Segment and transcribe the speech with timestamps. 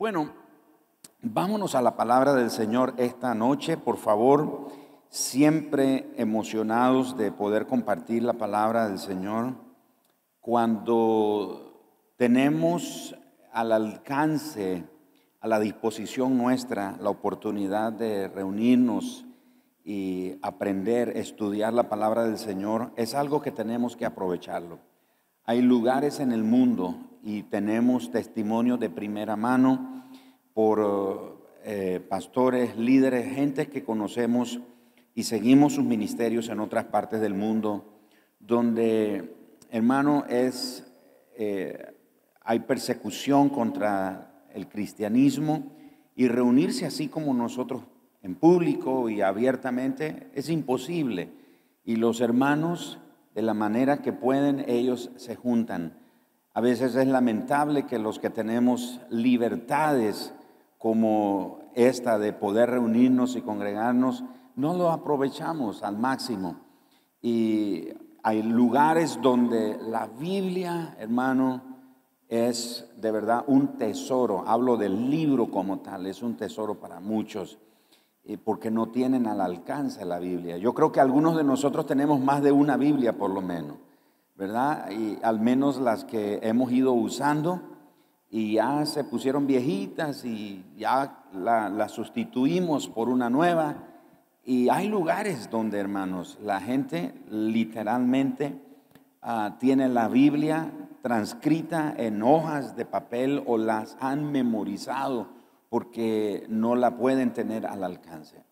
[0.00, 0.32] Bueno,
[1.20, 4.68] vámonos a la palabra del Señor esta noche, por favor,
[5.10, 9.56] siempre emocionados de poder compartir la palabra del Señor.
[10.40, 13.14] Cuando tenemos
[13.52, 14.88] al alcance,
[15.38, 19.26] a la disposición nuestra, la oportunidad de reunirnos
[19.84, 24.78] y aprender, estudiar la palabra del Señor, es algo que tenemos que aprovecharlo.
[25.44, 30.04] Hay lugares en el mundo y tenemos testimonio de primera mano
[30.54, 34.60] por eh, pastores, líderes, gente que conocemos
[35.14, 38.00] y seguimos sus ministerios en otras partes del mundo,
[38.38, 39.34] donde,
[39.70, 40.90] hermano, es,
[41.36, 41.94] eh,
[42.40, 45.72] hay persecución contra el cristianismo
[46.16, 47.82] y reunirse así como nosotros
[48.22, 51.30] en público y abiertamente es imposible.
[51.84, 52.98] Y los hermanos,
[53.34, 55.99] de la manera que pueden, ellos se juntan.
[56.60, 60.34] A veces es lamentable que los que tenemos libertades
[60.76, 64.24] como esta de poder reunirnos y congregarnos,
[64.56, 66.56] no lo aprovechamos al máximo.
[67.22, 67.88] Y
[68.22, 71.62] hay lugares donde la Biblia, hermano,
[72.28, 74.44] es de verdad un tesoro.
[74.46, 77.56] Hablo del libro como tal, es un tesoro para muchos,
[78.44, 80.58] porque no tienen al alcance la Biblia.
[80.58, 83.78] Yo creo que algunos de nosotros tenemos más de una Biblia por lo menos,
[84.40, 84.90] ¿verdad?
[84.90, 87.60] Y al menos las que hemos ido usando
[88.30, 93.76] y ya se pusieron viejitas y ya la, la sustituimos por una nueva
[94.42, 98.58] y hay lugares donde, hermanos, la gente literalmente
[99.20, 105.28] ah, tiene la Biblia transcrita en hojas de papel o las han memorizado
[105.68, 108.42] porque no la pueden tener al alcance.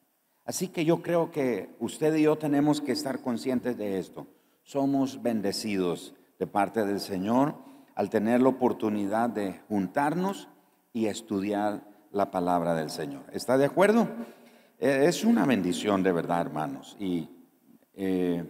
[0.44, 4.26] Así que yo creo que usted y yo tenemos que estar conscientes de esto.
[4.68, 7.54] Somos bendecidos de parte del Señor
[7.94, 10.50] al tener la oportunidad de juntarnos
[10.92, 13.22] y estudiar la palabra del Señor.
[13.32, 14.06] ¿Está de acuerdo?
[14.78, 16.98] Eh, es una bendición de verdad, hermanos.
[17.00, 17.30] Y
[17.94, 18.44] eh,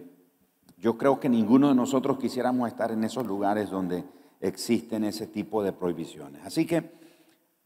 [0.75, 4.03] yo creo que ninguno de nosotros quisiéramos estar en esos lugares donde
[4.41, 6.41] existen ese tipo de prohibiciones.
[6.43, 6.91] Así que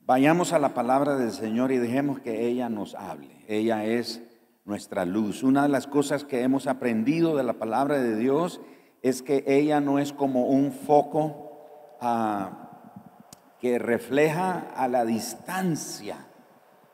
[0.01, 3.43] vayamos a la palabra del Señor y dejemos que ella nos hable.
[3.47, 4.21] Ella es
[4.65, 5.43] nuestra luz.
[5.43, 8.61] Una de las cosas que hemos aprendido de la palabra de Dios
[9.01, 12.69] es que ella no es como un foco ah,
[13.59, 16.27] que refleja a la distancia.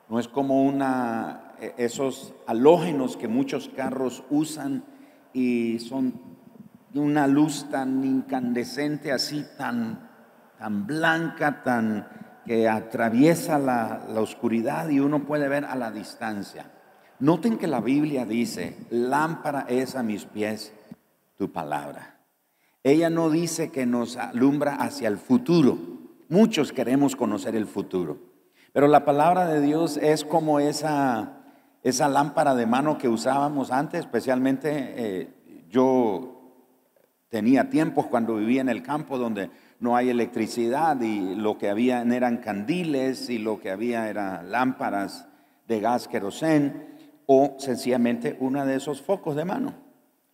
[0.10, 4.84] No es como una e, esos halógenos que muchos carros usan
[5.34, 6.20] y son
[6.96, 10.10] una luz tan incandescente, así tan,
[10.58, 12.08] tan blanca, tan
[12.46, 16.72] que atraviesa la, la oscuridad y uno puede ver a la distancia.
[17.20, 20.74] Noten que la Biblia dice, lámpara es a mis pies
[21.38, 22.20] tu palabra.
[22.84, 25.78] Ella no dice que nos alumbra hacia el futuro.
[26.30, 28.18] Muchos queremos conocer el futuro.
[28.72, 31.40] Pero la palabra de Dios es como esa
[31.84, 35.30] esa lámpara de mano que usábamos antes, especialmente eh,
[35.70, 36.56] yo
[37.30, 42.02] tenía tiempos cuando vivía en el campo donde no hay electricidad y lo que había
[42.02, 45.28] eran candiles y lo que había eran lámparas
[45.68, 46.99] de gas querosén
[47.32, 49.74] o sencillamente una de esos focos de mano.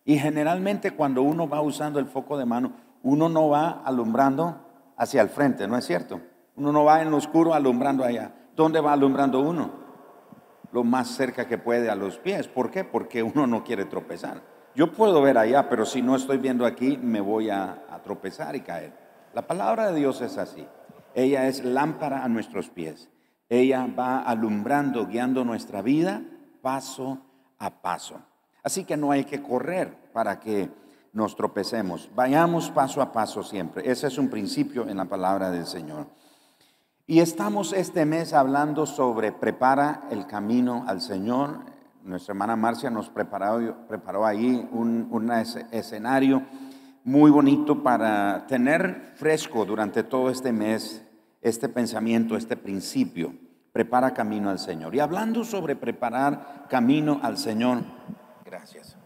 [0.06, 4.64] Y generalmente cuando uno va usando el foco de mano, uno no va alumbrando
[4.96, 6.22] hacia el frente, ¿no es cierto?
[6.56, 8.32] Uno no va en lo oscuro alumbrando allá.
[8.56, 9.86] ¿Dónde va alumbrando uno?
[10.72, 12.48] lo más cerca que puede a los pies.
[12.48, 12.84] ¿Por qué?
[12.84, 14.42] Porque uno no quiere tropezar.
[14.74, 18.60] Yo puedo ver allá, pero si no estoy viendo aquí, me voy a, tropezar y
[18.60, 18.92] caer.
[19.32, 20.66] La palabra de Dios es así.
[21.14, 23.08] Ella es lámpara a nuestros pies.
[23.48, 26.22] Ella va alumbrando, guiando nuestra vida
[26.66, 27.18] paso
[27.60, 28.20] a paso.
[28.64, 30.68] Así que no hay que correr para que
[31.12, 32.10] nos tropecemos.
[32.12, 33.88] Vayamos paso a paso siempre.
[33.88, 36.08] Ese es un principio en la palabra del Señor.
[37.06, 41.60] Y estamos este mes hablando sobre prepara el camino al Señor.
[42.02, 45.30] Nuestra hermana Marcia nos preparó, preparó ahí un,
[45.70, 46.42] escenario
[47.04, 51.06] muy bonito para tener fresco durante todo este mes
[51.40, 53.45] este pensamiento, este principio.
[53.76, 54.94] Prepara camino al Señor.
[54.94, 57.82] Y hablando sobre preparar camino al Señor,
[58.42, 58.96] gracias.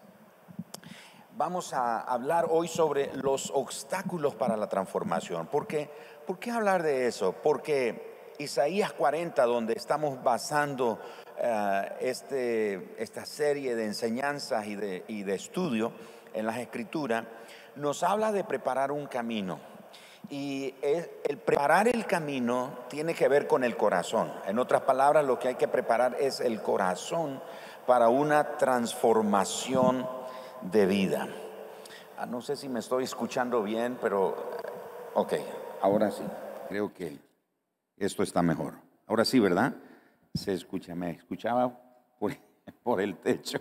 [1.36, 5.90] Vamos a hablar hoy sobre los obstáculos para la transformación, porque
[6.30, 7.32] ¿Por qué hablar de eso?
[7.32, 11.00] Porque Isaías 40, donde estamos basando
[11.36, 15.90] eh, este, esta serie de enseñanzas y de, y de estudio
[16.32, 17.24] en las escrituras,
[17.74, 19.58] nos habla de preparar un camino.
[20.28, 24.32] Y el preparar el camino tiene que ver con el corazón.
[24.46, 27.40] En otras palabras, lo que hay que preparar es el corazón
[27.86, 30.06] para una transformación
[30.62, 31.28] de vida.
[32.18, 34.36] Ah, no sé si me estoy escuchando bien, pero
[35.14, 35.32] ok,
[35.82, 36.22] Ahora sí,
[36.68, 37.18] creo que
[37.96, 38.74] esto está mejor.
[39.06, 39.74] Ahora sí, ¿verdad?
[40.34, 41.72] Se escucha, me escuchaba
[42.18, 42.36] por,
[42.82, 43.58] por el techo.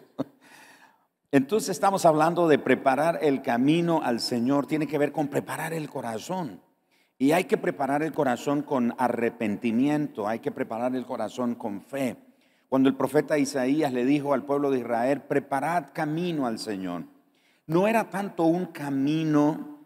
[1.31, 4.65] Entonces estamos hablando de preparar el camino al Señor.
[4.65, 6.61] Tiene que ver con preparar el corazón.
[7.21, 12.15] Y hay que preparar el corazón con arrepentimiento, hay que preparar el corazón con fe.
[12.69, 17.03] Cuando el profeta Isaías le dijo al pueblo de Israel, preparad camino al Señor,
[17.67, 19.79] no era tanto un camino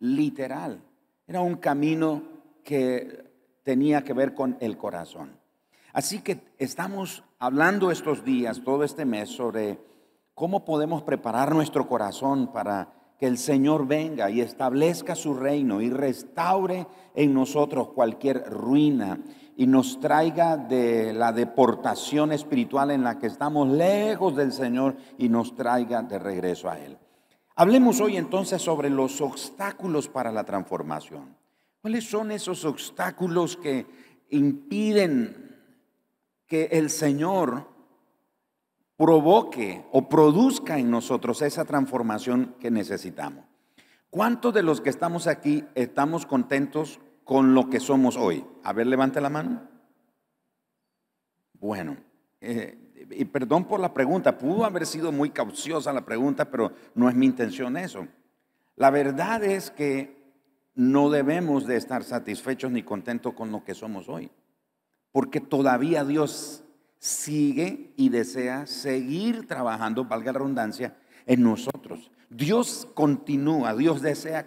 [0.00, 0.82] literal,
[1.26, 2.22] era un camino
[2.62, 3.24] que
[3.62, 5.40] tenía que ver con el corazón.
[5.94, 9.78] Así que estamos hablando estos días, todo este mes, sobre
[10.36, 15.88] cómo podemos preparar nuestro corazón para que el Señor venga y establezca su reino y
[15.88, 19.18] restaure en nosotros cualquier ruina
[19.56, 25.30] y nos traiga de la deportación espiritual en la que estamos lejos del Señor y
[25.30, 26.98] nos traiga de regreso a Él.
[27.54, 31.34] Hablemos hoy entonces sobre los obstáculos para la transformación.
[31.80, 33.86] ¿Cuáles son esos obstáculos que
[34.28, 35.56] impiden
[36.46, 37.75] que el Señor
[38.96, 43.44] provoque o produzca en nosotros esa transformación que necesitamos.
[44.10, 48.44] ¿Cuántos de los que estamos aquí estamos contentos con lo que somos hoy?
[48.62, 49.68] A ver, levante la mano.
[51.52, 51.96] Bueno,
[52.40, 52.78] eh,
[53.10, 57.14] y perdón por la pregunta, pudo haber sido muy cauciosa la pregunta, pero no es
[57.14, 58.06] mi intención eso.
[58.76, 60.16] La verdad es que
[60.74, 64.30] no debemos de estar satisfechos ni contentos con lo que somos hoy,
[65.12, 66.65] porque todavía Dios
[66.98, 70.96] sigue y desea seguir trabajando, valga la redundancia,
[71.26, 72.10] en nosotros.
[72.30, 74.46] Dios continúa, Dios desea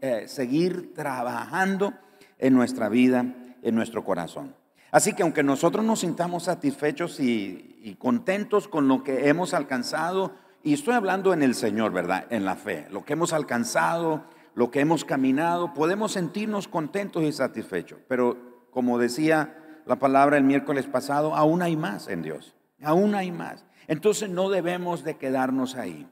[0.00, 1.94] eh, seguir trabajando
[2.38, 4.54] en nuestra vida, en nuestro corazón.
[4.90, 10.32] Así que aunque nosotros nos sintamos satisfechos y, y contentos con lo que hemos alcanzado,
[10.62, 12.26] y estoy hablando en el Señor, ¿verdad?
[12.30, 14.24] En la fe, lo que hemos alcanzado,
[14.54, 18.00] lo que hemos caminado, podemos sentirnos contentos y satisfechos.
[18.08, 19.56] Pero como decía
[19.88, 23.64] la palabra el miércoles pasado, aún hay más en Dios, aún hay más.
[23.86, 26.06] Entonces no debemos de quedarnos ahí.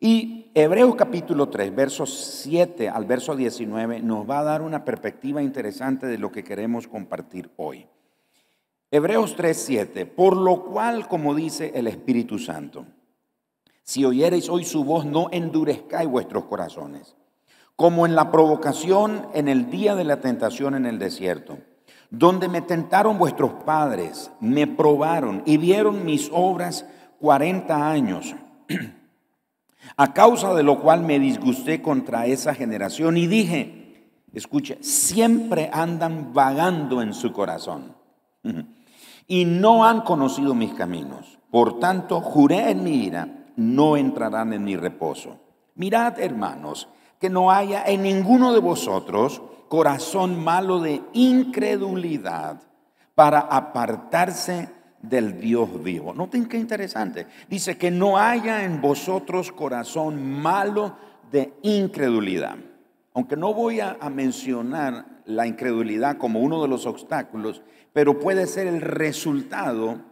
[0.00, 2.12] Y Hebreos capítulo 3, versos
[2.42, 6.88] 7 al verso 19 nos va a dar una perspectiva interesante de lo que queremos
[6.88, 7.86] compartir hoy.
[8.90, 12.84] Hebreos 3, 7, por lo cual, como dice el Espíritu Santo,
[13.84, 17.14] si oyereis hoy su voz, no endurezcáis vuestros corazones,
[17.76, 21.58] como en la provocación en el día de la tentación en el desierto
[22.12, 26.84] donde me tentaron vuestros padres, me probaron y vieron mis obras
[27.18, 28.34] cuarenta años,
[29.96, 36.34] a causa de lo cual me disgusté contra esa generación y dije, escuche, siempre andan
[36.34, 37.96] vagando en su corazón
[39.26, 41.38] y no han conocido mis caminos.
[41.50, 45.38] Por tanto, juré en mi ira, no entrarán en mi reposo.
[45.76, 46.88] Mirad, hermanos,
[47.18, 49.40] que no haya en ninguno de vosotros
[49.72, 52.60] corazón malo de incredulidad
[53.14, 54.68] para apartarse
[55.00, 56.12] del Dios vivo.
[56.12, 57.26] Noten qué interesante.
[57.48, 60.94] Dice que no haya en vosotros corazón malo
[61.30, 62.56] de incredulidad.
[63.14, 67.62] Aunque no voy a, mencionar la incredulidad como uno de los obstáculos,
[67.94, 70.02] pero puede ser el resultado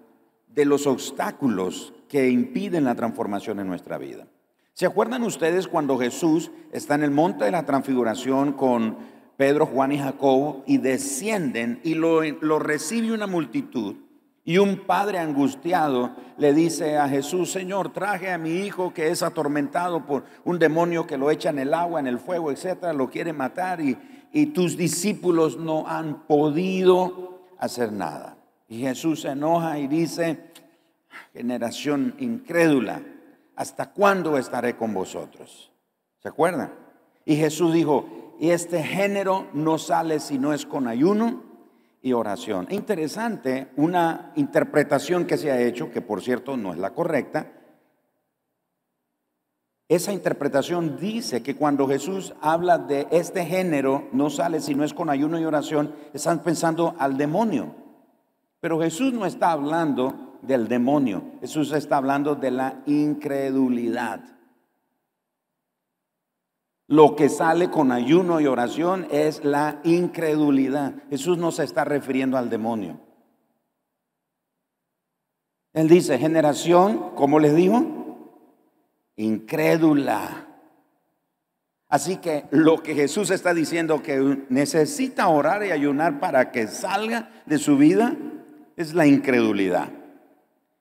[0.48, 4.26] de los obstáculos que impiden la transformación en nuestra vida.
[4.72, 9.90] ¿Se acuerdan ustedes cuando Jesús está en el monte de la transfiguración con Pedro, Juan
[9.90, 13.96] y Jacobo, y descienden y lo, lo recibe una multitud.
[14.44, 19.22] Y un padre angustiado le dice a Jesús, Señor, traje a mi hijo que es
[19.22, 23.08] atormentado por un demonio que lo echa en el agua, en el fuego, etcétera, lo
[23.08, 23.96] quiere matar y,
[24.30, 28.36] y tus discípulos no han podido hacer nada.
[28.68, 30.50] Y Jesús se enoja y dice,
[31.32, 33.00] generación incrédula,
[33.56, 35.72] ¿hasta cuándo estaré con vosotros?
[36.18, 36.74] ¿Se acuerdan?
[37.24, 41.42] Y Jesús dijo, y este género no sale si no es con ayuno
[42.00, 42.66] y oración.
[42.70, 47.52] Interesante, una interpretación que se ha hecho, que por cierto no es la correcta,
[49.88, 54.94] esa interpretación dice que cuando Jesús habla de este género no sale si no es
[54.94, 57.74] con ayuno y oración, están pensando al demonio.
[58.60, 64.39] Pero Jesús no está hablando del demonio, Jesús está hablando de la incredulidad.
[66.90, 70.92] Lo que sale con ayuno y oración es la incredulidad.
[71.08, 72.98] Jesús no se está refiriendo al demonio.
[75.72, 78.26] Él dice, generación, ¿cómo les digo?
[79.14, 80.48] Incrédula.
[81.88, 87.30] Así que lo que Jesús está diciendo que necesita orar y ayunar para que salga
[87.46, 88.16] de su vida
[88.76, 89.90] es la incredulidad.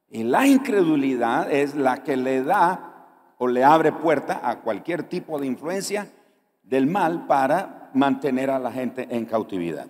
[0.09, 2.88] Y la incredulidad es la que le da
[3.39, 6.11] o le abre puerta a cualquier tipo de influencia
[6.61, 9.87] del mal para mantener a la gente en cautividad.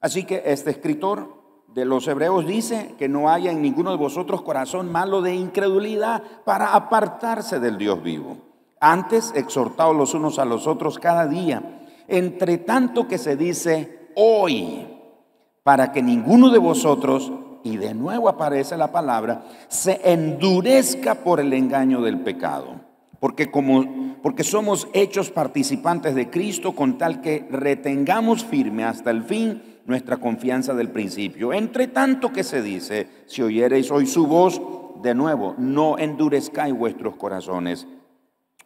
[0.00, 1.38] Así que este escritor
[1.68, 6.22] de los hebreos dice que no haya en ninguno de vosotros corazón malo de incredulidad
[6.44, 8.36] para apartarse del Dios vivo.
[8.80, 14.86] Antes, exhortados los unos a los otros cada día, entre tanto que se dice hoy,
[15.62, 17.30] para que ninguno de vosotros,
[17.62, 22.87] y de nuevo aparece la palabra, se endurezca por el engaño del pecado.
[23.20, 29.22] Porque como porque somos hechos participantes de Cristo con tal que retengamos firme hasta el
[29.22, 31.52] fin nuestra confianza del principio.
[31.52, 34.60] Entre tanto que se dice, si oyereis hoy su voz,
[35.02, 37.86] de nuevo, no endurezcáis vuestros corazones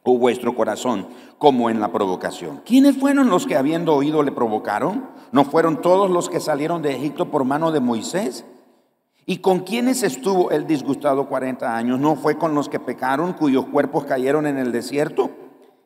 [0.02, 1.06] o vuestro corazón
[1.38, 2.62] como en la provocación.
[2.64, 5.06] ¿Quiénes fueron los que habiendo oído le provocaron?
[5.30, 8.44] ¿No fueron todos los que salieron de Egipto por mano de Moisés?
[9.24, 12.00] ¿Y con quiénes estuvo el disgustado 40 años?
[12.00, 15.30] ¿No fue con los que pecaron, cuyos cuerpos cayeron en el desierto?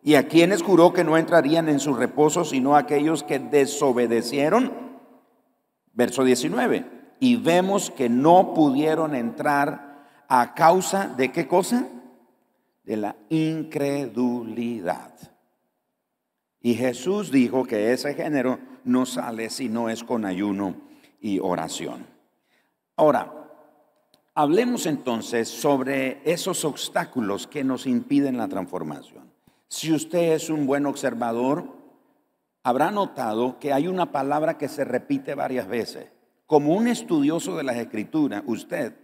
[0.02, 4.72] ¿Y a quienes juró que no entrarían en su reposo, sino aquellos que desobedecieron?
[5.92, 6.86] Verso 19.
[7.20, 11.86] Y vemos que no pudieron entrar a causa de qué cosa?
[12.84, 15.12] De la incredulidad.
[16.60, 20.76] Y Jesús dijo que ese género no sale si no es con ayuno
[21.20, 22.15] y oración.
[22.96, 23.30] Ahora,
[24.34, 29.30] hablemos entonces sobre esos obstáculos que nos impiden la transformación.
[29.68, 31.76] Si usted es un buen observador,
[32.62, 36.10] habrá notado que hay una palabra que se repite varias veces.
[36.46, 38.94] Como un estudioso de las escrituras, usted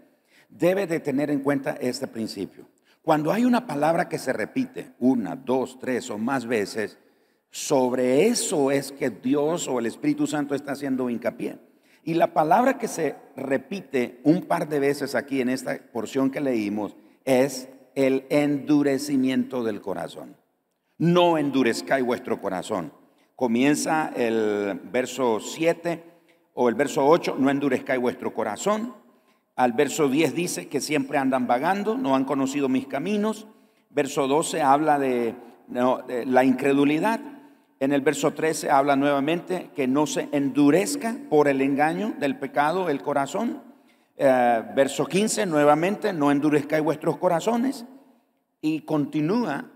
[0.49, 2.67] debe de tener en cuenta este principio.
[3.03, 6.99] Cuando hay una palabra que se repite una, dos, tres o más veces,
[7.51, 11.59] sobre eso es que Dios o el Espíritu Santo está haciendo hincapié.
[12.05, 16.41] Y la palabra que se repite un par de veces aquí en esta porción que
[16.41, 20.37] leímos es el endurecimiento del corazón.
[20.99, 22.93] No endurezcáis vuestro corazón.
[23.37, 26.03] Comienza el verso 7
[26.55, 28.95] o el verso 8, no endurezcáis vuestro corazón.
[29.55, 33.47] Al verso 10 dice que siempre andan vagando, no han conocido mis caminos.
[33.91, 35.35] Verso 12 habla de,
[35.69, 37.21] de la incredulidad.
[37.83, 42.89] En el verso 13 habla nuevamente que no se endurezca por el engaño del pecado
[42.89, 43.61] el corazón.
[44.17, 47.85] Eh, verso 15 nuevamente, no endurezcáis vuestros corazones.
[48.61, 49.69] Y continúa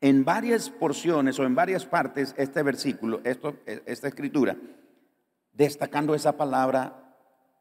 [0.00, 3.54] en varias porciones o en varias partes este versículo, esto,
[3.86, 4.56] esta escritura,
[5.52, 7.14] destacando esa palabra,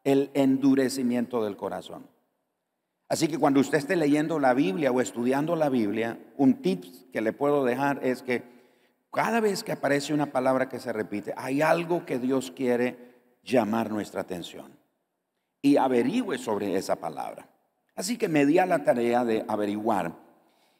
[0.03, 2.07] el endurecimiento del corazón.
[3.09, 7.21] Así que cuando usted esté leyendo la Biblia o estudiando la Biblia, un tip que
[7.21, 8.52] le puedo dejar es que
[9.13, 13.91] cada vez que aparece una palabra que se repite, hay algo que Dios quiere llamar
[13.91, 14.75] nuestra atención.
[15.61, 17.47] Y averigüe sobre esa palabra.
[17.95, 20.15] Así que me di a la tarea de averiguar.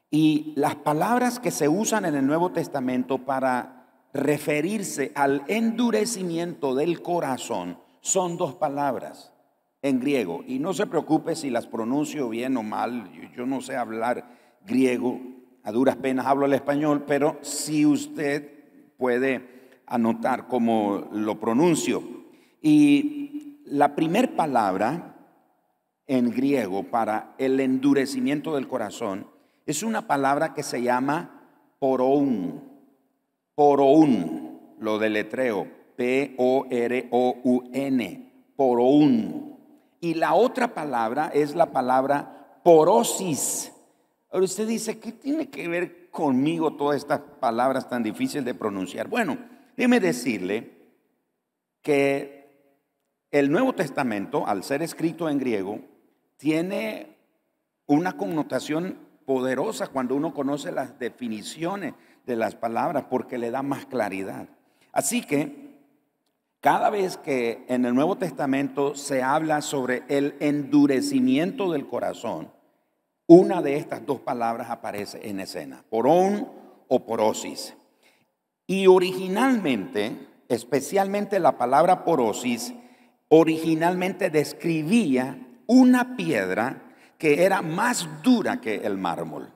[0.10, 7.02] Y las palabras que se usan en el Nuevo Testamento para referirse al endurecimiento del
[7.02, 9.32] corazón son dos palabras
[9.84, 10.44] en griego.
[10.48, 13.12] Y no se preocupe si las pronuncio bien o mal.
[13.36, 14.26] Yo no sé hablar
[14.66, 15.22] griego
[15.64, 18.52] a duras penas hablo el español, pero si usted
[18.98, 22.04] puede anotar cómo lo pronuncio.
[22.62, 25.16] Y la primer palabra
[26.06, 29.28] en griego para el endurecimiento del corazón
[29.66, 31.42] es una palabra que se llama
[31.80, 32.62] poroun.
[33.56, 36.74] Poroun, lo deletreo, P-O-R-O-U-N,
[38.56, 39.58] poroun.
[40.02, 43.73] Y la otra palabra es la palabra porosis
[44.34, 49.08] Ahora usted dice, ¿qué tiene que ver conmigo todas estas palabras tan difíciles de pronunciar?
[49.08, 49.38] Bueno,
[49.78, 50.72] déjeme decirle
[51.84, 52.44] que
[53.30, 55.82] el Nuevo Testamento, al ser escrito en griego,
[56.38, 57.16] tiene
[57.86, 61.94] una connotación poderosa cuando uno conoce las definiciones
[62.26, 64.50] de las palabras porque le da más claridad.
[64.92, 65.78] Así que
[66.60, 72.50] cada vez que en el Nuevo Testamento se habla sobre el endurecimiento del corazón,
[73.28, 76.50] una de estas dos palabras aparece en escena, porón
[76.88, 77.76] o porosis.
[78.68, 82.74] Y originalmente, especialmente la palabra porosis,
[83.30, 85.38] originalmente describía
[85.68, 86.84] una piedra
[87.18, 89.52] que era más dura que el mármol.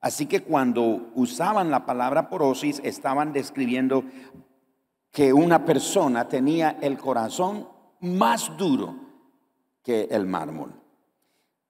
[0.00, 4.04] Así que cuando usaban la palabra porosis, estaban describiendo
[5.10, 7.68] que una persona tenía el corazón
[8.00, 8.96] más duro
[9.82, 10.83] que el mármol.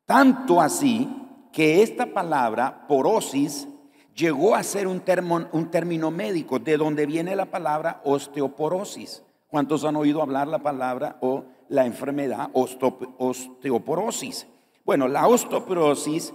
[0.06, 1.08] Tanto así
[1.52, 3.68] que esta palabra, porosis,
[4.14, 5.02] llegó a ser un,
[5.52, 9.22] un término médico, de donde viene la palabra osteoporosis.
[9.48, 14.46] ¿Cuántos han oído hablar la palabra o la enfermedad osteoporosis?
[14.84, 16.34] Bueno, la osteoporosis,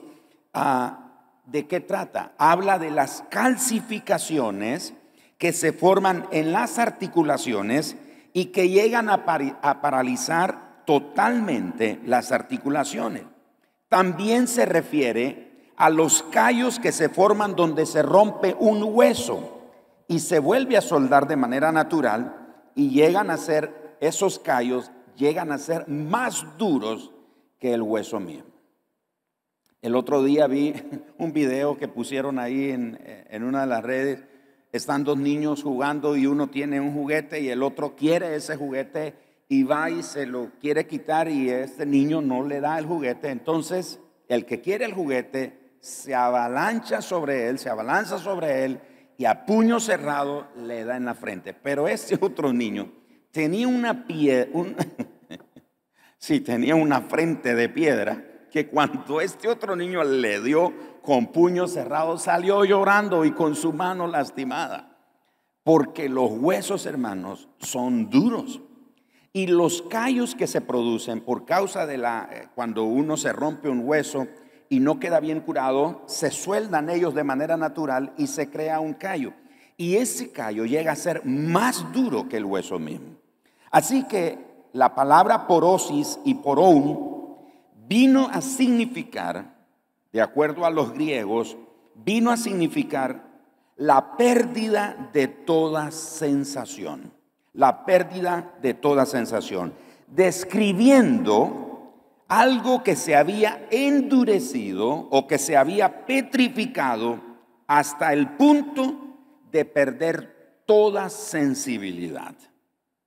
[0.54, 1.12] ah,
[1.46, 2.34] ¿de qué trata?
[2.38, 4.94] Habla de las calcificaciones
[5.38, 7.96] que se forman en las articulaciones
[8.34, 9.26] y que llegan a
[9.82, 13.24] paralizar totalmente las articulaciones.
[13.90, 19.62] También se refiere a los callos que se forman donde se rompe un hueso
[20.08, 25.52] y se vuelve a soldar de manera natural y llegan a ser, esos callos llegan
[25.52, 27.12] a ser más duros
[27.60, 28.50] que el hueso mismo.
[29.82, 30.74] El otro día vi
[31.18, 34.24] un video que pusieron ahí en, en una de las redes.
[34.72, 39.16] Están dos niños jugando y uno tiene un juguete y el otro quiere ese juguete
[39.52, 43.30] y va y se lo quiere quitar y este niño no le da el juguete.
[43.30, 48.80] Entonces, el que quiere el juguete se avalancha sobre él, se abalanza sobre él
[49.18, 51.56] y a puño cerrado le da en la frente.
[51.56, 52.92] Pero ese otro niño
[53.32, 54.52] tenía una piedra,
[56.20, 61.68] sí, tenía una frente de piedra que cuando este otro niño le dio con puño
[61.68, 64.98] cerrado, salió llorando y con su mano lastimada.
[65.64, 68.62] Porque los huesos, hermanos, son duros.
[69.32, 73.70] Y los callos que se producen por causa de la, eh, cuando uno se rompe
[73.70, 74.28] un hueso
[74.70, 78.94] y no queda bien curado, se sueldan ellos de manera natural y se crea un
[78.94, 79.34] callo.
[79.78, 83.16] Y ese callo llega a ser más duro que el hueso mismo.
[83.72, 84.38] Así que
[84.74, 87.10] la palabra porosis y porón
[87.88, 89.56] vino a significar,
[90.12, 91.58] de acuerdo a los griegos,
[91.96, 93.30] vino a significar
[93.76, 97.14] la pérdida de toda sensación,
[97.54, 99.74] la pérdida de toda sensación,
[100.08, 101.70] describiendo
[102.28, 107.20] algo que se había endurecido o que se había petrificado
[107.68, 109.18] hasta el punto
[109.52, 112.36] de perder toda sensibilidad.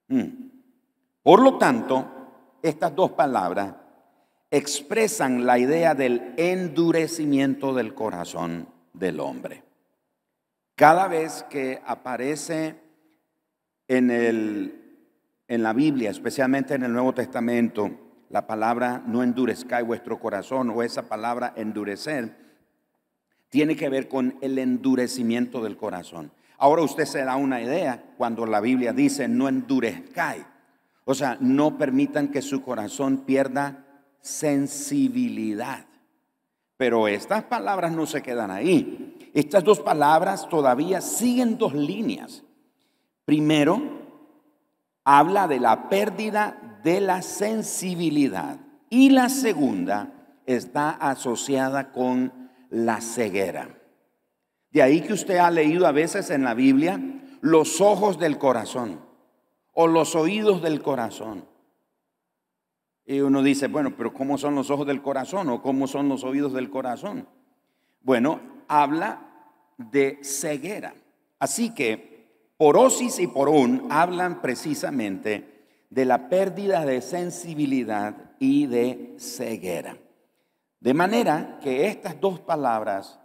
[0.09, 0.51] Mm.
[1.23, 2.05] Por lo tanto,
[2.63, 3.75] estas dos palabras
[4.51, 9.63] expresan la idea del endurecimiento del corazón del hombre.
[10.75, 12.82] Cada vez que aparece
[13.89, 14.99] en, el,
[15.49, 17.91] en la Biblia, especialmente en el Nuevo Testamento,
[18.29, 22.37] la palabra no endurezca vuestro corazón o esa palabra endurecer,
[23.51, 26.33] tiene que ver con el endurecimiento del corazón.
[26.57, 30.45] Ahora usted se da una idea cuando la Biblia dice no endurezcáis.
[31.05, 33.85] O sea, no permitan que su corazón pierda
[34.21, 35.85] sensibilidad.
[36.77, 39.31] Pero estas palabras no se quedan ahí.
[39.35, 42.45] Estas dos palabras todavía siguen dos líneas.
[43.33, 43.81] Primero,
[45.05, 48.61] habla de la pérdida de la sensibilidad.
[48.91, 53.81] Y la segunda está asociada con la ceguera.
[54.71, 57.01] De ahí que usted ha leído a veces en la Biblia
[57.41, 59.01] los ojos del corazón
[59.73, 61.47] o los oídos del corazón.
[63.07, 66.23] Y uno dice, bueno, pero ¿cómo son los ojos del corazón o cómo son los
[66.23, 67.27] oídos del corazón?
[68.03, 69.23] Bueno, habla
[69.79, 70.93] de ceguera.
[71.39, 72.12] Así que
[72.63, 79.97] porosis y porón hablan precisamente de la pérdida de sensibilidad y de ceguera.
[80.79, 83.19] De manera que estas dos palabras,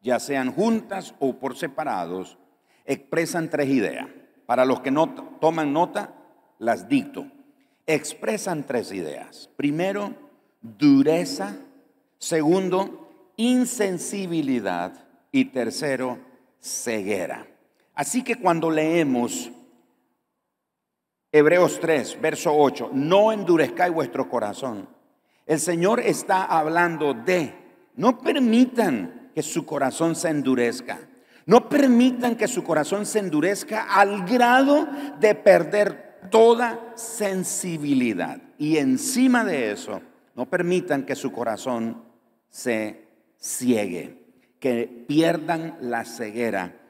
[0.00, 2.38] ya sean juntas o por separados,
[2.84, 4.08] expresan tres ideas.
[4.46, 6.16] Para los que no toman nota,
[6.58, 7.28] las dicto
[7.86, 9.48] expresan tres ideas.
[9.54, 10.12] Primero,
[10.60, 11.56] dureza.
[12.18, 15.06] Segundo, insensibilidad.
[15.30, 16.18] Y tercero,
[16.60, 17.46] ceguera.
[18.02, 19.52] Así que cuando leemos
[21.30, 24.88] Hebreos 3, verso 8, no endurezcáis vuestro corazón.
[25.46, 27.54] El Señor está hablando de,
[27.94, 30.98] no permitan que su corazón se endurezca.
[31.46, 34.88] No permitan que su corazón se endurezca al grado
[35.20, 38.42] de perder toda sensibilidad.
[38.58, 40.02] Y encima de eso,
[40.34, 42.02] no permitan que su corazón
[42.48, 43.06] se
[43.38, 44.24] ciegue,
[44.58, 46.81] que pierdan la ceguera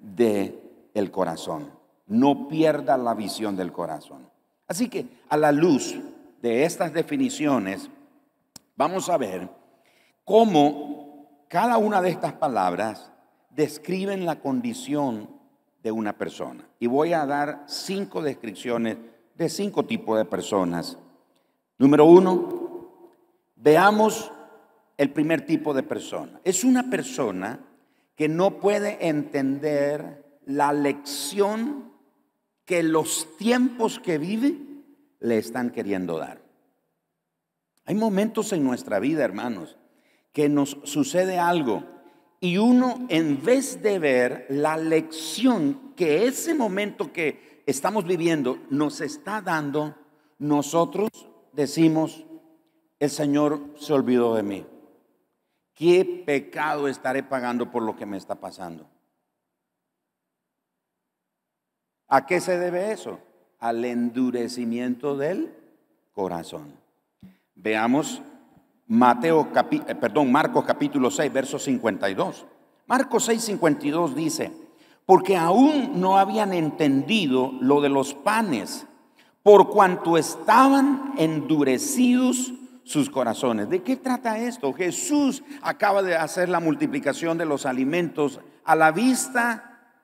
[0.00, 0.60] del
[0.94, 1.70] el corazón.
[2.06, 4.28] No pierdan la visión del corazón.
[4.66, 5.96] Así que a la luz
[6.42, 7.88] de estas definiciones,
[8.76, 9.48] vamos a ver
[10.24, 13.10] cómo cada una de estas palabras
[13.50, 15.28] describen la condición
[15.82, 16.68] de una persona.
[16.78, 18.96] Y voy a dar cinco descripciones
[19.36, 20.98] de cinco tipos de personas.
[21.78, 22.92] Número uno,
[23.56, 24.30] veamos
[24.96, 26.40] el primer tipo de persona.
[26.44, 27.58] Es una persona
[28.20, 31.90] que no puede entender la lección
[32.66, 34.58] que los tiempos que vive
[35.20, 36.42] le están queriendo dar.
[37.86, 39.78] Hay momentos en nuestra vida, hermanos,
[40.34, 41.82] que nos sucede algo
[42.40, 49.00] y uno, en vez de ver la lección que ese momento que estamos viviendo nos
[49.00, 49.96] está dando,
[50.38, 51.08] nosotros
[51.54, 52.26] decimos,
[52.98, 54.66] el Señor se olvidó de mí.
[55.80, 58.84] ¿Qué pecado estaré pagando por lo que me está pasando?
[62.06, 63.18] ¿A qué se debe eso?
[63.60, 65.54] Al endurecimiento del
[66.12, 66.74] corazón.
[67.54, 68.20] Veamos
[68.88, 72.44] Mateo, eh, perdón, Marcos capítulo 6, verso 52.
[72.86, 74.52] Marcos 6, 52 dice,
[75.06, 78.86] porque aún no habían entendido lo de los panes,
[79.42, 82.52] por cuanto estaban endurecidos
[82.84, 83.68] sus corazones.
[83.68, 84.72] ¿De qué trata esto?
[84.72, 89.94] Jesús acaba de hacer la multiplicación de los alimentos a la vista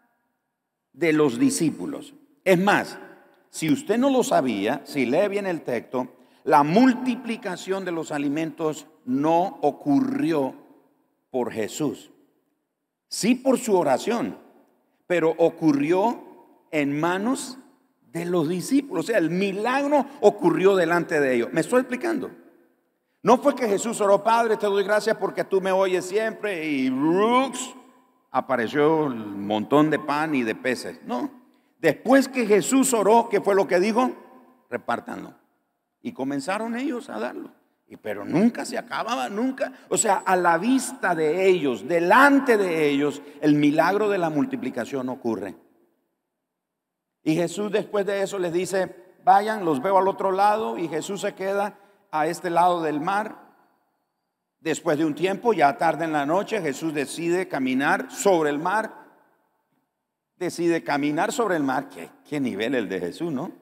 [0.93, 2.15] de los discípulos.
[2.45, 2.99] Es más,
[3.51, 8.87] si usted no lo sabía, si lee bien el texto, la multiplicación de los alimentos
[9.05, 10.55] no ocurrió
[11.31, 12.11] por Jesús.
[13.09, 14.39] Sí por su oración,
[15.07, 16.23] pero ocurrió
[16.71, 17.59] en manos
[18.13, 19.05] de los discípulos.
[19.05, 21.53] O sea, el milagro ocurrió delante de ellos.
[21.53, 22.31] ¿Me estoy explicando?
[23.27, 26.89] No fue que Jesús oró, Padre, te doy gracias porque tú me oyes siempre y
[26.89, 27.75] Rux
[28.31, 31.01] apareció un montón de pan y de peces.
[31.05, 31.29] No.
[31.81, 34.13] Después que Jesús oró, ¿qué fue lo que dijo?
[34.71, 35.35] Repártanlo.
[36.03, 37.51] Y comenzaron ellos a darlo.
[37.89, 39.73] Y, pero nunca se acababa, nunca.
[39.89, 45.09] O sea, a la vista de ellos, delante de ellos, el milagro de la multiplicación
[45.09, 45.57] ocurre.
[47.25, 50.79] Y Jesús después de eso les dice, vayan, los veo al otro lado.
[50.79, 51.77] Y Jesús se queda
[52.11, 53.47] a este lado del mar.
[54.61, 58.93] Después de un tiempo, ya tarde en la noche, Jesús decide caminar sobre el mar.
[60.37, 61.89] Decide caminar sobre el mar.
[61.89, 63.53] ¿Qué, nivel el de Jesús, no?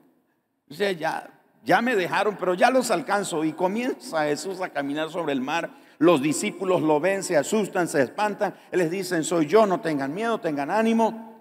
[0.68, 3.44] O sea, ya ya me dejaron, pero ya los alcanzo.
[3.44, 5.70] Y comienza Jesús a caminar sobre el mar.
[5.98, 8.54] Los discípulos lo ven, se asustan, se espantan.
[8.70, 11.32] Les dicen, soy yo, no tengan miedo, tengan ánimo.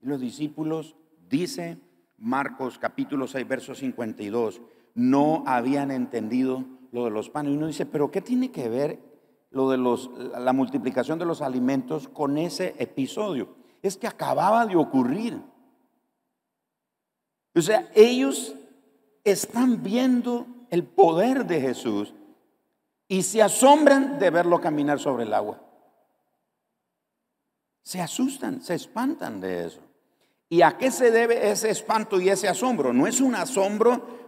[0.00, 0.94] Y los discípulos,
[1.28, 1.78] dice
[2.18, 4.60] Marcos capítulo 6, verso 52,
[4.94, 7.52] no habían entendido lo de los panes.
[7.52, 9.00] Y uno dice, pero ¿qué tiene que ver
[9.50, 13.48] lo de los, la multiplicación de los alimentos con ese episodio?
[13.82, 15.42] Es que acababa de ocurrir.
[17.54, 18.54] O sea, ellos
[19.24, 22.14] están viendo el poder de Jesús
[23.08, 25.60] y se asombran de verlo caminar sobre el agua.
[27.82, 29.80] Se asustan, se espantan de eso.
[30.48, 32.92] ¿Y a qué se debe ese espanto y ese asombro?
[32.92, 34.23] No es un asombro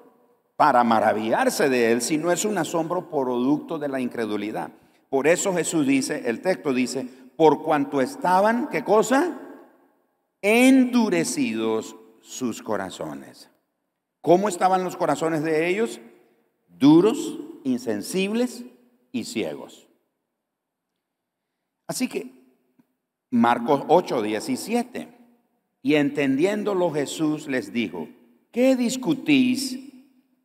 [0.57, 4.71] para maravillarse de él, sino es un asombro producto de la incredulidad.
[5.11, 9.39] Por eso Jesús dice, el texto dice, por cuanto estaban, ¿qué cosa?
[10.41, 13.51] Endurecidos sus corazones.
[14.23, 16.01] ¿Cómo estaban los corazones de ellos?
[16.69, 18.65] Duros, insensibles
[19.13, 19.87] y ciegos.
[21.87, 22.33] Así que
[23.31, 25.09] Marcos 8, 17.
[25.83, 28.09] Y entendiéndolo Jesús les dijo,
[28.51, 29.86] ¿qué discutís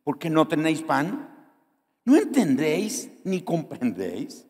[0.04, 1.28] porque no tenéis pan?
[2.04, 4.46] ¿No entendéis ni comprendéis?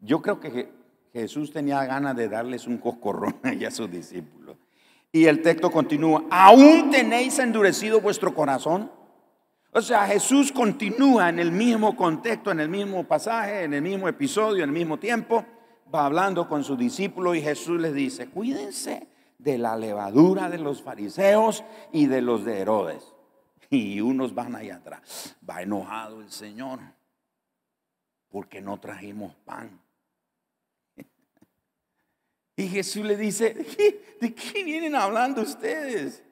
[0.00, 0.72] Yo creo que
[1.12, 4.56] Jesús tenía ganas de darles un coscorrón a sus discípulos.
[5.12, 8.90] Y el texto continúa, ¿aún tenéis endurecido vuestro corazón?
[9.72, 14.08] O sea, Jesús continúa en el mismo contexto, en el mismo pasaje, en el mismo
[14.08, 15.44] episodio, en el mismo tiempo,
[15.94, 19.06] va hablando con su discípulo y Jesús les dice, cuídense
[19.38, 23.14] de la levadura de los fariseos y de los de Herodes.
[23.76, 26.78] Y unos van allá atrás, va enojado el Señor,
[28.28, 29.80] porque no trajimos pan.
[32.54, 33.54] Y Jesús le dice,
[34.20, 36.22] ¿de qué, vienen hablando ustedes?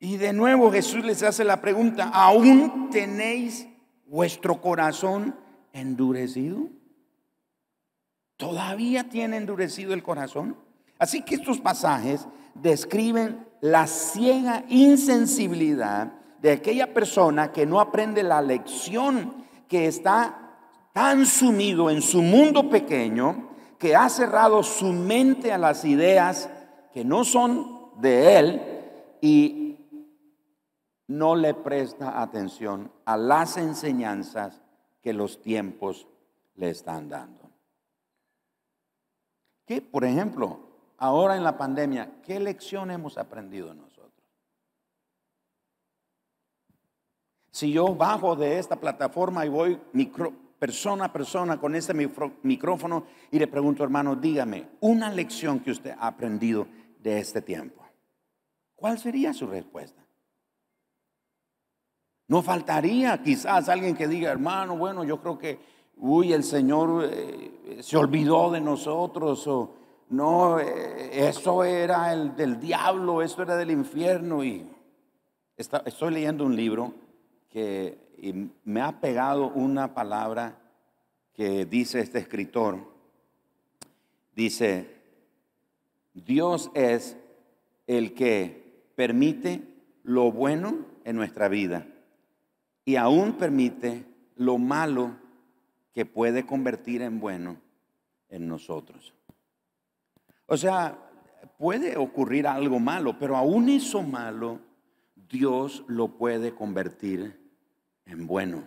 [0.00, 3.68] Y de nuevo Jesús les hace la pregunta, ¿aún tenéis
[4.06, 5.36] vuestro corazón
[5.72, 6.68] endurecido?
[8.36, 10.56] ¿Todavía tiene endurecido el corazón?
[10.98, 18.42] Así que estos pasajes describen la ciega insensibilidad de aquella persona que no aprende la
[18.42, 20.46] lección, que está
[20.92, 26.48] tan sumido en su mundo pequeño que ha cerrado su mente a las ideas
[26.92, 28.62] que no son de Él
[29.20, 29.78] y
[31.08, 34.62] no le presta atención a las enseñanzas
[35.02, 36.06] que los tiempos
[36.56, 37.50] le están dando.
[39.66, 40.60] ¿Qué, por ejemplo,
[40.98, 43.85] ahora en la pandemia, qué lección hemos aprendido nosotros?
[47.56, 49.80] Si yo bajo de esta plataforma y voy
[50.58, 55.94] persona a persona con este micrófono y le pregunto, hermano, dígame una lección que usted
[55.98, 56.66] ha aprendido
[57.02, 57.82] de este tiempo.
[58.74, 60.04] ¿Cuál sería su respuesta?
[62.28, 65.58] No faltaría quizás alguien que diga, hermano, bueno, yo creo que,
[65.96, 69.74] uy, el Señor eh, se olvidó de nosotros o
[70.10, 74.70] no, eh, eso era el del diablo, eso era del infierno y
[75.56, 77.05] estoy leyendo un libro
[77.56, 80.58] y me ha pegado una palabra
[81.32, 82.78] que dice este escritor.
[84.34, 84.90] Dice,
[86.12, 87.16] Dios es
[87.86, 89.62] el que permite
[90.02, 91.86] lo bueno en nuestra vida
[92.84, 94.04] y aún permite
[94.36, 95.16] lo malo
[95.92, 97.56] que puede convertir en bueno
[98.28, 99.14] en nosotros.
[100.46, 100.98] O sea,
[101.58, 104.60] puede ocurrir algo malo, pero aún eso malo,
[105.28, 107.45] Dios lo puede convertir
[108.06, 108.64] en bueno.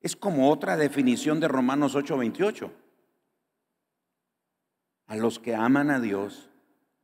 [0.00, 2.70] Es como otra definición de Romanos 8:28.
[5.06, 6.50] A los que aman a Dios,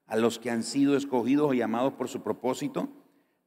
[0.07, 2.89] a los que han sido escogidos y llamados por su propósito,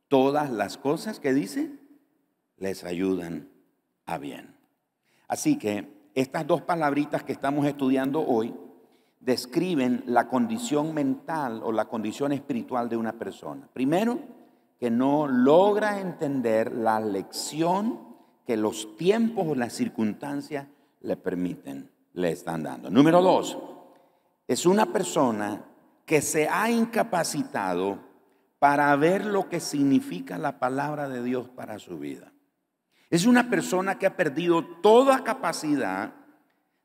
[0.08, 1.72] todas las cosas que dice
[2.58, 3.50] les ayudan
[4.06, 4.56] a bien.
[5.28, 8.54] Así que estas dos palabritas que estamos estudiando hoy
[9.20, 13.68] describen la condición mental o la condición espiritual de una persona.
[13.74, 14.20] Primero,
[14.84, 18.02] que no logra entender la lección
[18.46, 20.68] que los tiempos o las circunstancias
[21.00, 22.90] le permiten, le están dando.
[22.90, 23.58] Número dos,
[24.46, 25.64] es una persona
[26.06, 27.98] que se ha incapacitado
[28.60, 32.34] para ver lo que significa la palabra de Dios para su vida.
[33.10, 36.14] Es una persona que ha perdido toda capacidad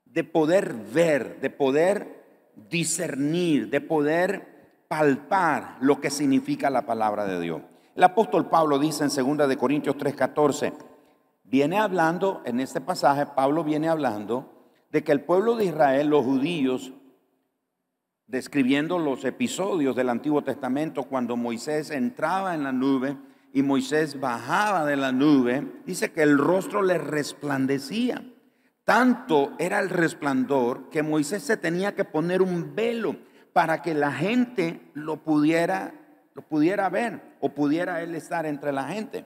[0.05, 7.41] de poder ver, de poder discernir, de poder palpar lo que significa la palabra de
[7.41, 7.63] Dios.
[7.99, 10.73] El apóstol Pablo dice en 2 de Corintios 3:14,
[11.43, 16.25] viene hablando en este pasaje Pablo viene hablando de que el pueblo de Israel, los
[16.25, 16.93] judíos
[18.29, 23.17] describiendo los episodios del Antiguo Testamento cuando Moisés entraba en la nube
[23.53, 28.23] y Moisés bajaba de la nube, dice que el rostro le resplandecía.
[28.85, 33.17] Tanto era el resplandor que Moisés se tenía que poner un velo
[33.53, 35.95] para que la gente lo pudiera,
[36.43, 39.25] pudiera ver o pudiera él estar entre la gente.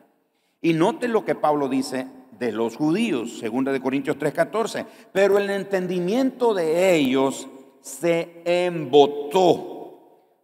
[0.60, 2.06] Y note lo que Pablo dice
[2.38, 7.48] de los judíos, segunda de Corintios 3:14, pero el entendimiento de ellos
[7.80, 9.68] se embotó.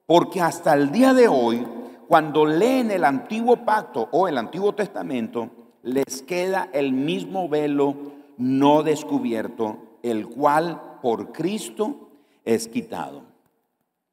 [0.07, 1.66] Porque hasta el día de hoy,
[2.09, 5.50] cuando leen el antiguo pacto o el antiguo testamento,
[5.83, 7.94] les queda el mismo velo
[8.38, 12.11] no descubierto, el cual por Cristo
[12.44, 13.22] es quitado.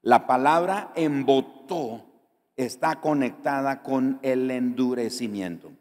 [0.01, 2.01] La palabra embotó
[2.57, 5.71] está conectada con el endurecimiento.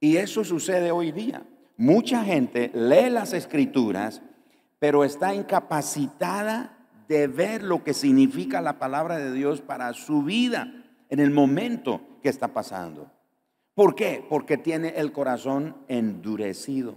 [0.00, 1.42] Y eso sucede hoy día.
[1.76, 4.22] Mucha gente lee las escrituras,
[4.78, 6.76] pero está incapacitada
[7.08, 12.00] de ver lo que significa la palabra de Dios para su vida en el momento
[12.22, 13.10] que está pasando.
[13.74, 14.24] ¿Por qué?
[14.28, 16.96] Porque tiene el corazón endurecido.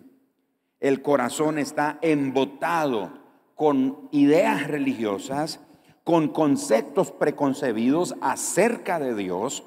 [0.79, 3.19] El corazón está embotado
[3.55, 5.59] con ideas religiosas,
[6.09, 9.63] con conceptos preconcebidos acerca de Dios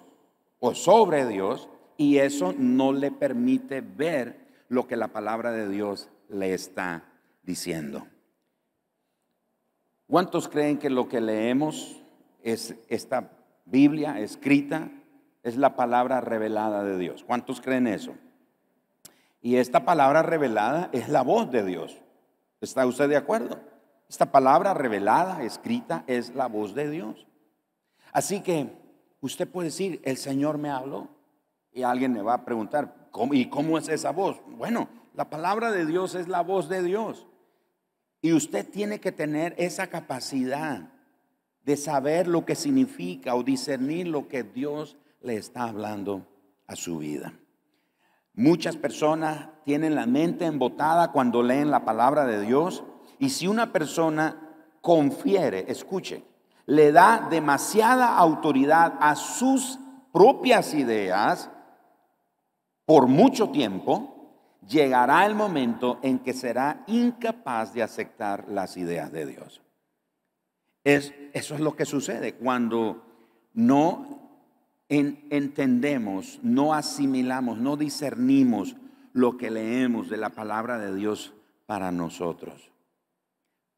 [0.59, 6.09] o sobre Dios, y eso no le permite ver lo que la palabra de Dios
[6.29, 7.05] le está
[7.45, 8.09] diciendo.
[10.09, 12.03] ¿Cuántos creen que lo que leemos
[12.43, 13.31] es esta
[13.65, 14.91] Biblia escrita?
[15.45, 17.23] Es la palabra revelada de Dios.
[17.23, 18.15] ¿Cuántos creen eso?
[19.43, 21.97] Y esta palabra revelada es la voz de Dios.
[22.61, 23.61] ¿Está usted de acuerdo?
[24.13, 27.27] Esta palabra revelada, escrita, es la voz de Dios.
[28.13, 28.69] Así que
[29.23, 31.09] usted puede decir, el Señor me habló.
[31.73, 34.43] Y alguien me va a preguntar, ¿y cómo es esa voz?
[34.47, 37.27] Bueno, la palabra de Dios es la voz de Dios.
[38.21, 40.93] Y usted tiene que tener esa capacidad
[41.65, 46.27] de saber lo que significa o discernir lo que Dios le está hablando
[46.67, 47.33] a su vida.
[48.35, 52.85] Muchas personas tienen la mente embotada cuando leen la palabra de Dios
[53.23, 54.37] y si una persona
[54.81, 56.25] confiere, escuche,
[56.67, 59.79] le da demasiada autoridad a sus
[60.13, 61.49] propias ideas
[62.85, 69.25] por mucho tiempo, llegará el momento en que será incapaz de aceptar las ideas de
[69.25, 69.63] Dios.
[70.83, 73.05] Es, eso es lo que sucede cuando
[73.55, 74.19] no
[74.89, 78.75] entendemos, no asimilamos, no discernimos
[79.13, 81.33] lo que leemos de la palabra de Dios
[81.67, 82.72] para nosotros.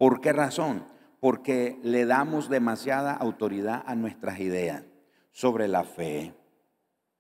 [0.05, 0.85] ¿Por qué razón?
[1.19, 4.85] Porque le damos demasiada autoridad a nuestras ideas
[5.33, 6.35] sobre la fe.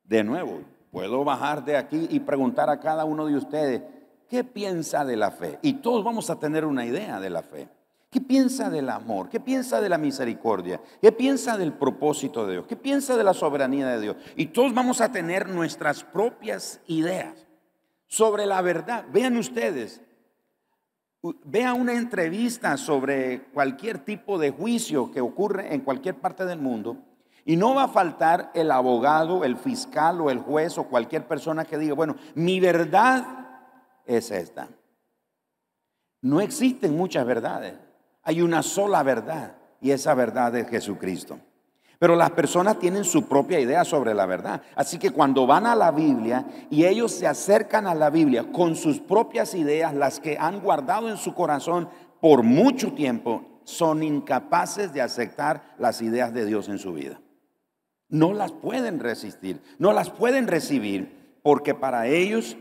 [0.05, 3.81] De nuevo, Puedo bajar de aquí y preguntar a cada uno de ustedes,
[4.29, 5.59] ¿qué piensa de la fe?
[5.63, 7.69] Y todos vamos a tener una idea de la fe.
[8.11, 9.31] ¿Qué piensa del amor?
[9.31, 10.83] ¿Qué piensa de la misericordia?
[11.01, 12.67] ¿Qué piensa del propósito de Dios?
[12.69, 14.17] ¿Qué piensa de la soberanía de Dios?
[14.37, 17.45] Y todos vamos a tener nuestras propias ideas
[18.07, 19.07] sobre la verdad.
[19.11, 20.01] Vean ustedes,
[21.45, 26.99] vean una entrevista sobre cualquier tipo de juicio que ocurre en cualquier parte del mundo
[27.45, 31.65] y no va a faltar el abogado, el fiscal o el juez o cualquier persona
[31.65, 33.25] que diga, bueno, mi verdad
[34.07, 34.69] es esta.
[36.21, 37.75] No existen muchas verdades.
[38.23, 41.39] Hay una sola verdad y esa verdad es Jesucristo.
[41.99, 44.63] Pero las personas tienen su propia idea sobre la verdad.
[44.75, 48.77] Así que cuando van a la Biblia y ellos se acercan a la Biblia con
[48.77, 51.89] sus propias ideas, las que han guardado en su corazón
[52.21, 57.21] por mucho tiempo, son incapaces de aceptar las ideas de Dios en su vida.
[58.09, 62.57] No las pueden resistir, no las pueden recibir, porque para ellos,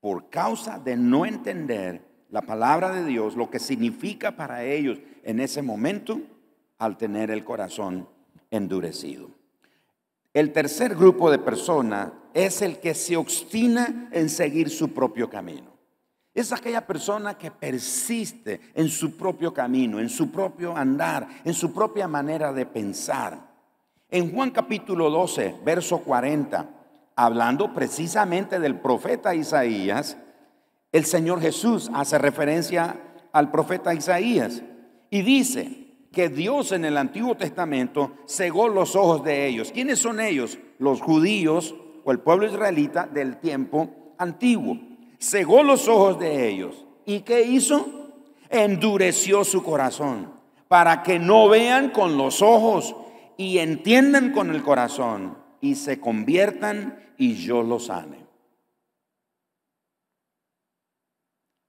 [0.00, 5.38] por causa de no entender la palabra de Dios, lo que significa para ellos en
[5.38, 6.20] ese momento,
[6.78, 8.08] al tener el corazón
[8.52, 9.30] endurecido.
[10.32, 15.72] El tercer grupo de personas es el que se obstina en seguir su propio camino.
[16.34, 21.74] Es aquella persona que persiste en su propio camino, en su propio andar, en su
[21.74, 23.52] propia manera de pensar.
[24.08, 26.70] En Juan capítulo 12, verso 40,
[27.16, 30.16] hablando precisamente del profeta Isaías,
[30.90, 32.96] el Señor Jesús hace referencia
[33.32, 34.62] al profeta Isaías
[35.10, 35.81] y dice,
[36.12, 39.72] que Dios en el Antiguo Testamento cegó los ojos de ellos.
[39.72, 40.58] ¿Quiénes son ellos?
[40.78, 44.78] Los judíos o el pueblo israelita del tiempo antiguo.
[45.18, 46.84] Cegó los ojos de ellos.
[47.06, 48.10] ¿Y qué hizo?
[48.50, 50.30] Endureció su corazón
[50.68, 52.94] para que no vean con los ojos
[53.38, 58.26] y entiendan con el corazón y se conviertan y yo los sane.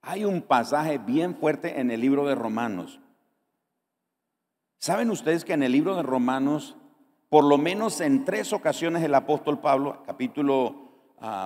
[0.02, 3.00] Hay un pasaje bien fuerte en el libro de Romanos
[4.84, 6.76] ¿Saben ustedes que en el libro de Romanos,
[7.30, 10.76] por lo menos en tres ocasiones el apóstol Pablo, capítulo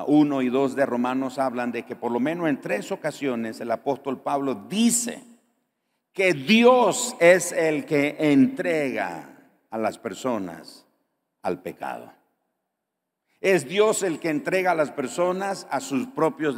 [0.07, 3.61] 1 ah, y 2 de Romanos, hablan de que por lo menos en tres ocasiones
[3.61, 5.23] el apóstol Pablo dice
[6.13, 10.87] que Dios es el que entrega a las personas
[11.43, 12.11] al pecado.
[13.39, 16.55] Es Dios el que entrega a las personas a sus propios,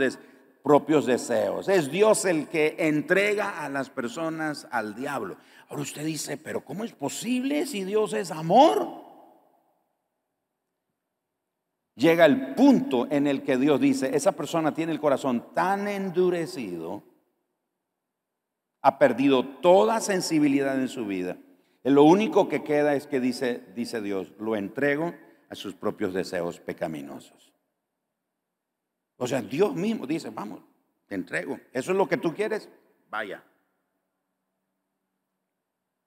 [0.63, 1.67] propios deseos.
[1.67, 5.35] Es Dios el que entrega a las personas al diablo.
[5.69, 9.07] Ahora usted dice, pero ¿cómo es posible si Dios es amor?
[11.95, 17.03] Llega el punto en el que Dios dice, esa persona tiene el corazón tan endurecido,
[18.81, 21.37] ha perdido toda sensibilidad en su vida.
[21.83, 25.13] lo único que queda es que dice, dice Dios, lo entrego
[25.49, 27.53] a sus propios deseos pecaminosos.
[29.17, 30.61] O sea, Dios mismo dice, vamos,
[31.07, 31.59] te entrego.
[31.73, 32.69] ¿Eso es lo que tú quieres?
[33.09, 33.43] Vaya.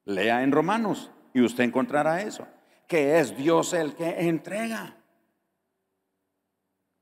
[0.04, 2.46] Lea en Romanos y usted encontrará eso,
[2.86, 4.96] que es Dios el que entrega.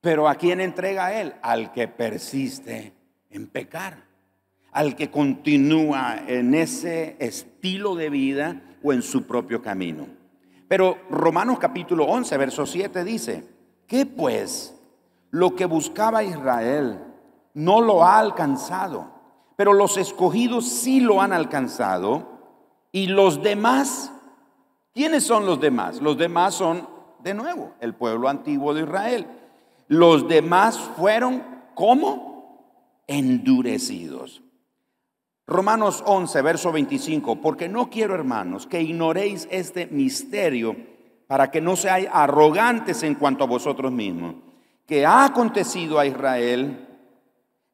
[0.00, 1.34] Pero ¿a quién entrega Él?
[1.42, 2.94] Al que persiste
[3.28, 4.04] en pecar,
[4.72, 10.06] al que continúa en ese estilo de vida o en su propio camino.
[10.68, 13.44] Pero Romanos capítulo 11, verso 7 dice,
[13.90, 14.80] que pues
[15.30, 17.00] lo que buscaba Israel
[17.54, 19.10] no lo ha alcanzado,
[19.56, 22.39] pero los escogidos sí lo han alcanzado
[22.92, 24.12] y los demás,
[24.92, 26.00] ¿quiénes son los demás?
[26.00, 26.88] Los demás son,
[27.20, 29.26] de nuevo, el pueblo antiguo de Israel.
[29.88, 31.42] Los demás fueron,
[31.74, 33.02] ¿cómo?
[33.06, 34.42] Endurecidos.
[35.46, 40.76] Romanos 11, verso 25, porque no quiero, hermanos, que ignoréis este misterio
[41.26, 44.36] para que no seáis arrogantes en cuanto a vosotros mismos,
[44.86, 46.86] que ha acontecido a Israel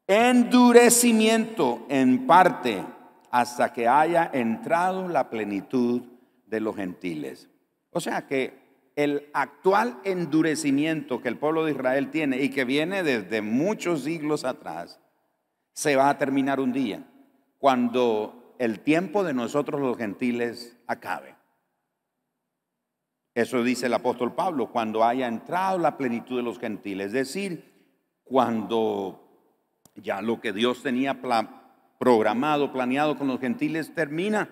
[0.06, 2.84] endurecimiento en parte
[3.30, 6.02] hasta que haya entrado la plenitud
[6.46, 7.48] de los gentiles.
[7.90, 13.02] O sea que el actual endurecimiento que el pueblo de Israel tiene y que viene
[13.02, 15.00] desde muchos siglos atrás,
[15.72, 17.06] se va a terminar un día,
[17.58, 21.36] cuando el tiempo de nosotros los gentiles acabe.
[23.34, 27.76] Eso dice el apóstol Pablo, cuando haya entrado la plenitud de los gentiles, es decir,
[28.24, 29.28] cuando
[29.94, 31.20] ya lo que Dios tenía
[31.98, 34.48] programado, planeado con los gentiles termina.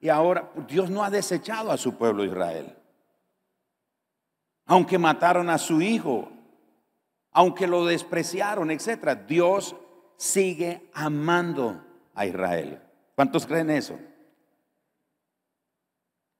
[0.00, 2.76] Y ahora Dios no ha desechado a su pueblo Israel.
[4.66, 6.30] Aunque mataron a su hijo,
[7.30, 9.18] aunque lo despreciaron, etc.
[9.26, 9.76] Dios
[10.16, 11.82] sigue amando
[12.14, 12.80] a Israel.
[13.14, 13.98] ¿Cuántos creen eso?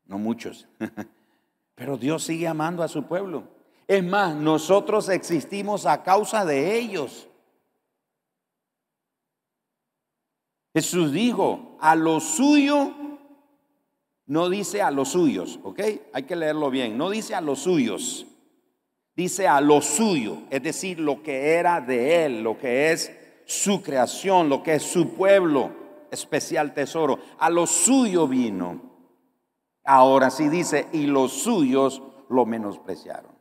[0.07, 0.68] No muchos.
[1.74, 3.49] Pero Dios sigue amando a su pueblo.
[3.89, 7.29] Es más, nosotros existimos a causa de ellos.
[10.75, 12.93] Jesús dijo, a lo suyo,
[14.27, 15.81] no dice a los suyos, ¿ok?
[16.14, 18.27] Hay que leerlo bien, no dice a los suyos,
[19.14, 23.12] dice a lo suyo, es decir, lo que era de él, lo que es
[23.45, 25.73] su creación, lo que es su pueblo,
[26.11, 28.81] especial tesoro, a lo suyo vino.
[29.85, 33.33] Ahora sí dice, y los suyos lo menospreciaron.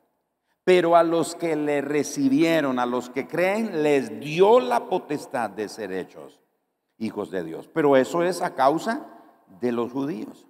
[0.65, 5.69] Pero a los que le recibieron, a los que creen, les dio la potestad de
[5.69, 6.40] ser hechos
[7.01, 7.69] hijos de Dios.
[7.73, 9.05] Pero eso es a causa
[9.59, 10.47] de los judíos.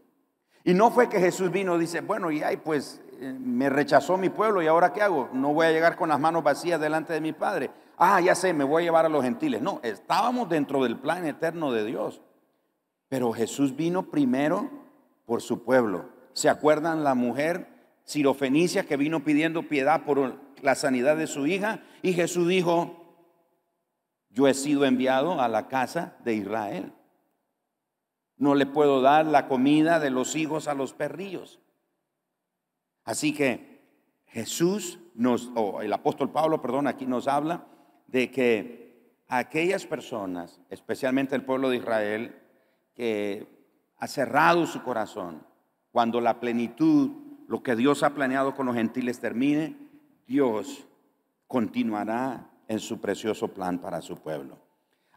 [0.63, 4.17] Y no fue que Jesús vino y dice, bueno, y ay, pues eh, me rechazó
[4.17, 5.29] mi pueblo y ahora qué hago?
[5.33, 7.71] No voy a llegar con las manos vacías delante de mi Padre.
[7.97, 9.61] Ah, ya sé, me voy a llevar a los gentiles.
[9.61, 12.21] No, estábamos dentro del plan eterno de Dios.
[13.09, 14.69] Pero Jesús vino primero
[15.25, 16.09] por su pueblo.
[16.33, 17.67] ¿Se acuerdan la mujer
[18.03, 21.81] sirofenicia que vino pidiendo piedad por la sanidad de su hija?
[22.01, 23.00] Y Jesús dijo,
[24.34, 26.93] yo he sido enviado a la casa de Israel.
[28.38, 31.59] No le puedo dar la comida de los hijos a los perrillos.
[33.03, 33.82] Así que
[34.27, 37.65] Jesús nos, o el apóstol Pablo, perdón, aquí nos habla
[38.07, 42.41] de que aquellas personas, especialmente el pueblo de Israel,
[42.95, 43.47] que
[43.97, 45.45] ha cerrado su corazón,
[45.91, 47.11] cuando la plenitud,
[47.47, 49.77] lo que Dios ha planeado con los gentiles termine,
[50.25, 50.88] Dios
[51.47, 54.57] continuará en su precioso plan para su pueblo.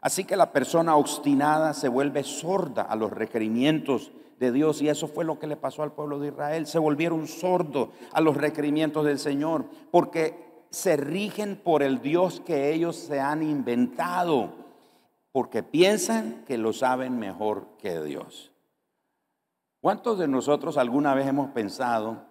[0.01, 5.07] Así que la persona obstinada se vuelve sorda a los requerimientos de Dios y eso
[5.07, 6.67] fue lo que le pasó al pueblo de Israel.
[6.67, 12.73] Se volvieron sordos a los requerimientos del Señor porque se rigen por el Dios que
[12.73, 14.49] ellos se han inventado,
[15.31, 18.51] porque piensan que lo saben mejor que Dios.
[19.79, 22.25] ¿Cuántos de nosotros alguna vez hemos pensado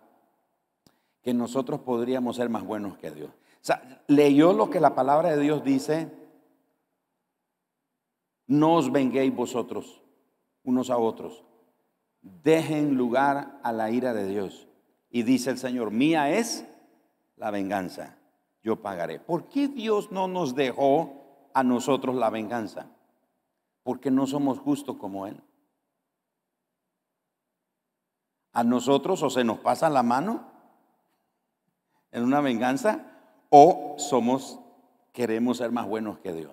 [1.23, 3.31] que nosotros podríamos ser más buenos que Dios?
[3.65, 6.13] Sea, leyó lo que la palabra de Dios dice
[8.47, 10.03] no os venguéis vosotros
[10.65, 11.45] unos a otros.
[12.21, 14.69] Dejen lugar a la ira de Dios.
[15.09, 16.67] Y dice el Señor, mía es
[17.37, 18.19] la venganza.
[18.63, 19.19] Yo pagaré.
[19.19, 22.91] ¿Por qué Dios no nos dejó a nosotros la venganza?
[23.83, 25.43] Porque no somos justos como Él.
[28.53, 30.53] A nosotros o se nos pasa la mano
[32.11, 33.14] en una venganza
[33.57, 34.59] o somos,
[35.13, 36.51] queremos ser más buenos que Dios.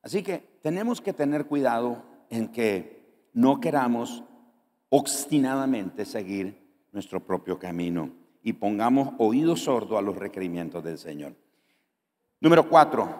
[0.00, 4.24] Así que tenemos que tener cuidado en que no queramos
[4.88, 8.10] obstinadamente seguir nuestro propio camino
[8.42, 11.34] y pongamos oído sordo a los requerimientos del Señor.
[12.40, 13.10] Número cuatro,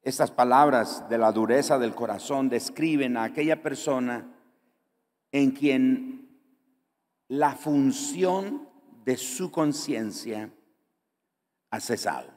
[0.00, 4.34] estas palabras de la dureza del corazón describen a aquella persona
[5.30, 6.40] en quien
[7.28, 8.66] la función
[9.04, 10.50] de su conciencia
[11.74, 12.28] ha cesado.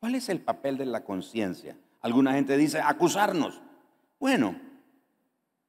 [0.00, 1.76] ¿Cuál es el papel de la conciencia?
[2.00, 3.60] Alguna gente dice acusarnos.
[4.18, 4.58] Bueno,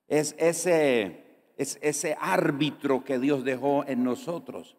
[0.07, 1.25] es ese,
[1.57, 4.77] es ese árbitro que Dios dejó en nosotros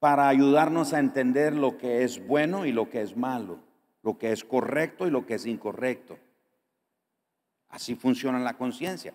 [0.00, 3.60] para ayudarnos a entender lo que es bueno y lo que es malo,
[4.02, 6.18] lo que es correcto y lo que es incorrecto.
[7.68, 9.14] Así funciona la conciencia.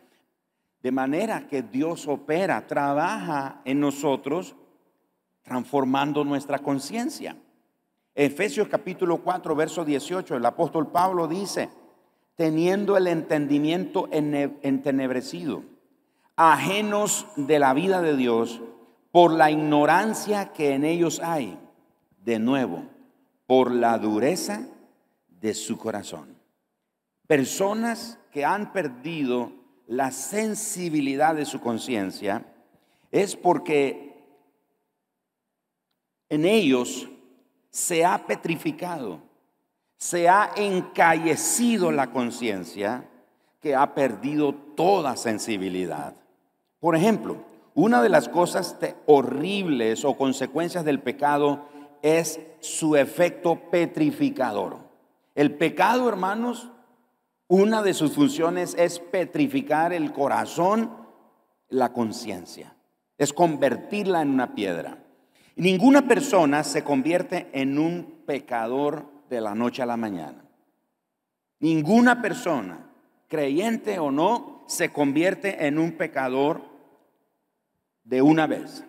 [0.82, 4.56] De manera que Dios opera, trabaja en nosotros
[5.44, 7.36] transformando nuestra conciencia.
[8.22, 11.70] Efesios capítulo 4, verso 18, el apóstol Pablo dice,
[12.36, 15.64] teniendo el entendimiento entenebrecido,
[16.36, 18.60] ajenos de la vida de Dios
[19.14, 21.58] por la ignorancia que en ellos hay,
[22.26, 22.84] de nuevo,
[23.48, 24.68] por la dureza
[25.40, 26.36] de su corazón.
[27.26, 29.54] Personas que han perdido
[29.88, 32.46] la sensibilidad de su conciencia
[33.12, 34.22] es porque
[36.28, 37.08] en ellos
[37.70, 39.20] se ha petrificado,
[39.98, 43.10] se ha encallecido la conciencia
[43.60, 46.16] que ha perdido toda sensibilidad.
[46.80, 47.38] Por ejemplo,
[47.74, 51.66] una de las cosas horribles o consecuencias del pecado
[52.02, 54.78] es su efecto petrificador.
[55.36, 56.72] El pecado, hermanos,
[57.48, 60.92] una de sus funciones es petrificar el corazón,
[61.68, 62.76] la conciencia,
[63.18, 65.04] es convertirla en una piedra.
[65.60, 70.42] Ninguna persona se convierte en un pecador de la noche a la mañana.
[71.60, 72.90] Ninguna persona,
[73.28, 76.62] creyente o no, se convierte en un pecador
[78.06, 78.86] de una vez.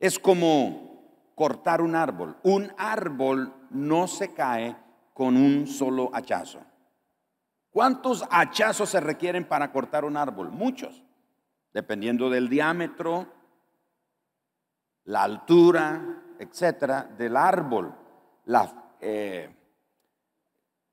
[0.00, 2.36] Es como cortar un árbol.
[2.42, 4.74] Un árbol no se cae
[5.14, 6.62] con un solo hachazo.
[7.70, 10.50] ¿Cuántos hachazos se requieren para cortar un árbol?
[10.50, 11.04] Muchos,
[11.72, 13.28] dependiendo del diámetro,
[15.06, 17.94] la altura, etcétera, del árbol,
[18.46, 19.48] la, eh,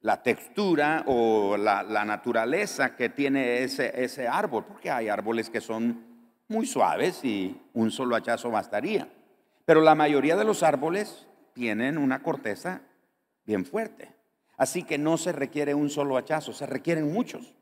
[0.01, 6.05] la textura o la, naturaleza que tiene ese, ese árbol, porque hay árboles que son
[6.47, 9.07] muy suaves y un solo hachazo bastaría.
[9.66, 12.82] Pero la mayoría de los árboles tienen una corteza
[13.45, 14.14] bien fuerte.
[14.57, 17.53] Así que no se requiere un solo hachazo, se requieren muchos.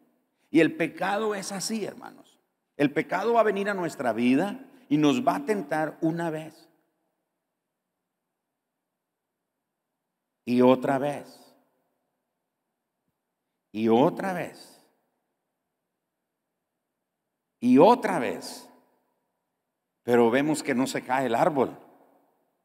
[0.50, 2.40] Y el pecado es así, hermanos.
[2.76, 4.60] El pecado va a venir a nuestra vida
[4.92, 6.68] y nos va a tentar una vez.
[10.44, 11.56] Y otra vez.
[13.72, 14.84] Y otra vez.
[17.62, 18.68] Y otra vez.
[20.04, 21.80] pero vemos que no se cae el árbol.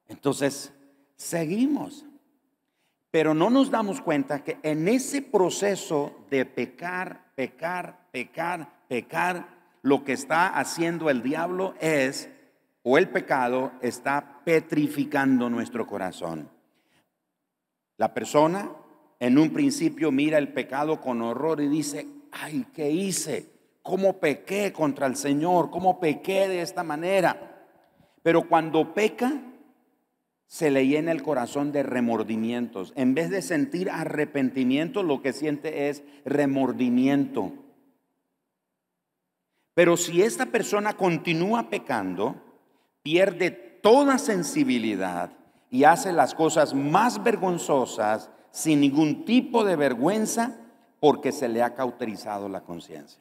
[0.09, 0.73] Entonces,
[1.15, 2.05] seguimos.
[3.13, 9.56] Pero no nos damos cuenta que en ese proceso de pecar, pecar, pecar, pecar,
[9.87, 12.29] lo que está haciendo el diablo es,
[12.83, 16.51] o el pecado está petrificando nuestro corazón.
[17.97, 18.69] La persona
[19.21, 23.49] en un principio mira el pecado con horror y dice, ay, ¿qué hice?
[23.81, 25.71] ¿Cómo pequé contra el Señor?
[25.71, 27.69] ¿Cómo pequé de esta manera?
[28.25, 29.41] Pero cuando peca,
[30.49, 32.93] se le llena el corazón de remordimientos.
[32.97, 37.66] En vez de sentir arrepentimiento, lo que siente es remordimiento.
[39.77, 42.35] Pero si esta persona continúa pecando,
[43.03, 45.33] pierde toda sensibilidad
[45.71, 50.57] y hace las cosas más vergonzosas sin ningún tipo de vergüenza
[50.99, 53.21] porque se le ha cauterizado la conciencia.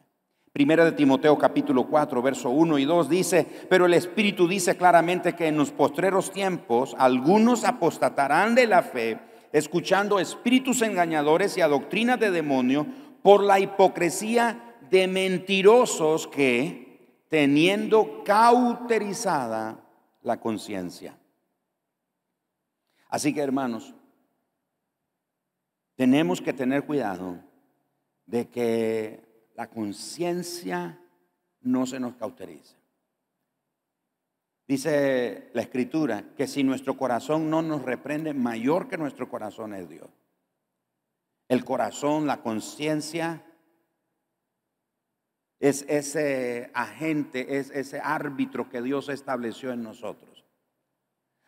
[0.53, 5.35] Primera de Timoteo capítulo 4, verso 1 y 2 dice, pero el Espíritu dice claramente
[5.35, 9.19] que en los postreros tiempos algunos apostatarán de la fe,
[9.51, 12.87] escuchando espíritus engañadores y a doctrinas de demonio
[13.21, 14.64] por la hipocresía
[14.95, 19.83] de mentirosos que, teniendo cauterizada
[20.21, 21.17] la conciencia.
[23.09, 23.93] Así que hermanos,
[25.95, 27.43] tenemos que tener cuidado
[28.25, 30.97] de que la conciencia
[31.59, 32.77] no se nos cauterice.
[34.65, 39.89] Dice la escritura que si nuestro corazón no nos reprende, mayor que nuestro corazón es
[39.89, 40.09] Dios.
[41.49, 43.45] El corazón, la conciencia,
[45.59, 50.45] es ese agente, es ese árbitro que Dios estableció en nosotros.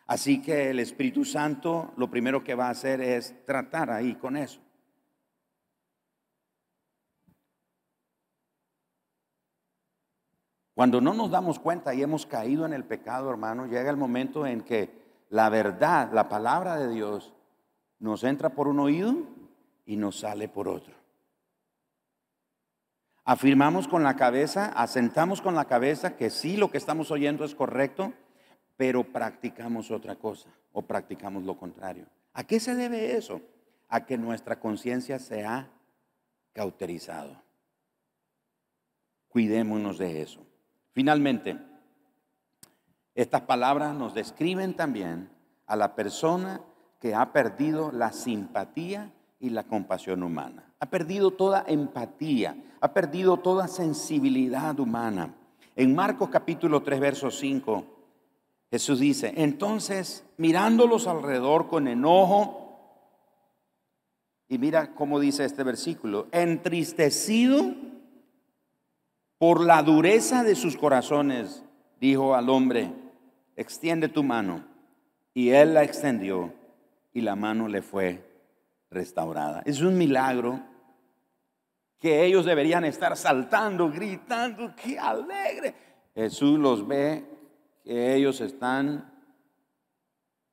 [0.06, 4.36] Así que el Espíritu Santo lo primero que va a hacer es tratar ahí con
[4.36, 4.60] eso.
[10.74, 14.46] Cuando no nos damos cuenta y hemos caído en el pecado, hermano, llega el momento
[14.46, 14.88] en que
[15.28, 17.34] la verdad, la palabra de Dios,
[17.98, 19.14] nos entra por un oído
[19.84, 20.94] y nos sale por otro.
[23.30, 27.54] Afirmamos con la cabeza, asentamos con la cabeza que sí lo que estamos oyendo es
[27.54, 28.14] correcto,
[28.78, 32.06] pero practicamos otra cosa o practicamos lo contrario.
[32.32, 33.42] ¿A qué se debe eso?
[33.90, 35.68] A que nuestra conciencia se ha
[36.54, 37.42] cauterizado.
[39.28, 40.46] Cuidémonos de eso.
[40.92, 41.58] Finalmente,
[43.14, 45.28] estas palabras nos describen también
[45.66, 46.62] a la persona
[46.98, 50.67] que ha perdido la simpatía y la compasión humana.
[50.80, 55.34] Ha perdido toda empatía, ha perdido toda sensibilidad humana.
[55.76, 57.84] En Marcos capítulo 3, verso 5,
[58.70, 62.64] Jesús dice, entonces mirándolos alrededor con enojo,
[64.48, 67.74] y mira cómo dice este versículo, entristecido
[69.38, 71.64] por la dureza de sus corazones,
[72.00, 72.92] dijo al hombre,
[73.56, 74.64] extiende tu mano.
[75.34, 76.52] Y él la extendió
[77.12, 78.27] y la mano le fue
[78.90, 79.62] restaurada.
[79.64, 80.60] Es un milagro
[81.98, 85.74] que ellos deberían estar saltando, gritando, qué alegre.
[86.14, 87.24] Jesús los ve
[87.84, 89.12] que ellos están,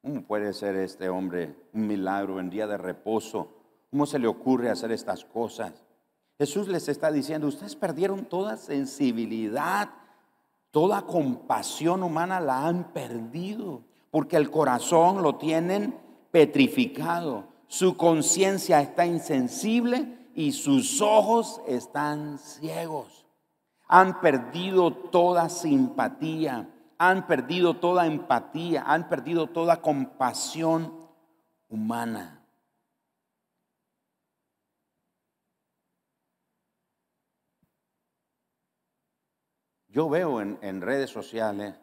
[0.01, 3.51] ¿cómo puede ser este hombre un milagro en día de reposo?
[3.91, 5.85] ¿Cómo se le ocurre hacer estas cosas?
[6.37, 9.89] Jesús les está diciendo, ustedes perdieron toda sensibilidad,
[10.71, 15.97] toda compasión humana la han perdido, porque el corazón lo tienen
[16.31, 23.25] petrificado, su conciencia está insensible y sus ojos están ciegos.
[23.87, 30.93] Han perdido toda simpatía, han perdido toda empatía, han perdido toda compasión
[31.69, 32.45] humana.
[39.95, 41.73] Yo veo en, redes sociales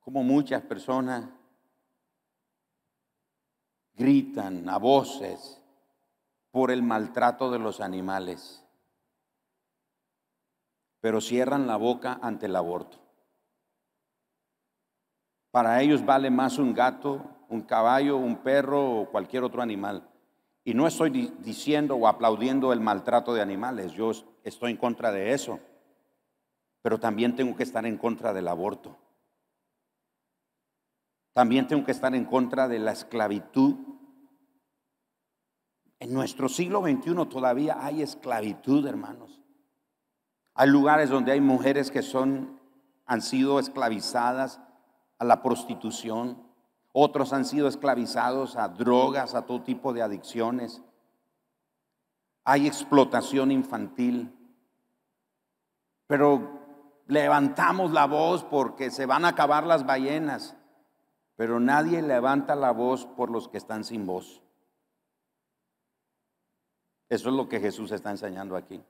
[0.00, 1.24] como muchas personas
[3.96, 5.62] gritan a voces
[6.50, 8.64] por el maltrato de los animales,
[11.00, 12.98] pero cierran la boca ante el aborto.
[15.50, 20.08] Para ellos vale más un gato, un caballo, un perro o cualquier otro animal.
[20.64, 24.10] Y no estoy diciendo o aplaudiendo el maltrato de animales, yo
[24.42, 25.60] estoy en contra de eso
[26.86, 28.96] pero también tengo que estar en contra del aborto.
[31.36, 33.74] También tengo que estar en contra de la esclavitud.
[35.98, 39.38] En nuestro siglo XXI todavía hay esclavitud, hermanos.
[40.54, 42.58] Hay lugares donde hay mujeres que son,
[43.04, 44.62] han sido esclavizadas
[45.18, 46.42] a la prostitución.
[46.94, 50.80] Otros han sido esclavizados a drogas, a todo tipo de adicciones.
[52.44, 54.34] Hay explotación infantil.
[56.06, 56.62] Pero
[57.08, 60.56] levantamos la voz porque se van a acabar las ballenas,
[61.36, 64.42] pero nadie levanta la voz por los que están sin voz.
[67.08, 68.82] Eso es lo que Jesús está enseñando aquí.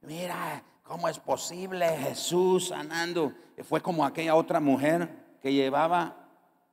[0.00, 3.32] Mira, ¿cómo es posible Jesús sanando?
[3.62, 6.16] Fue como aquella otra mujer que llevaba,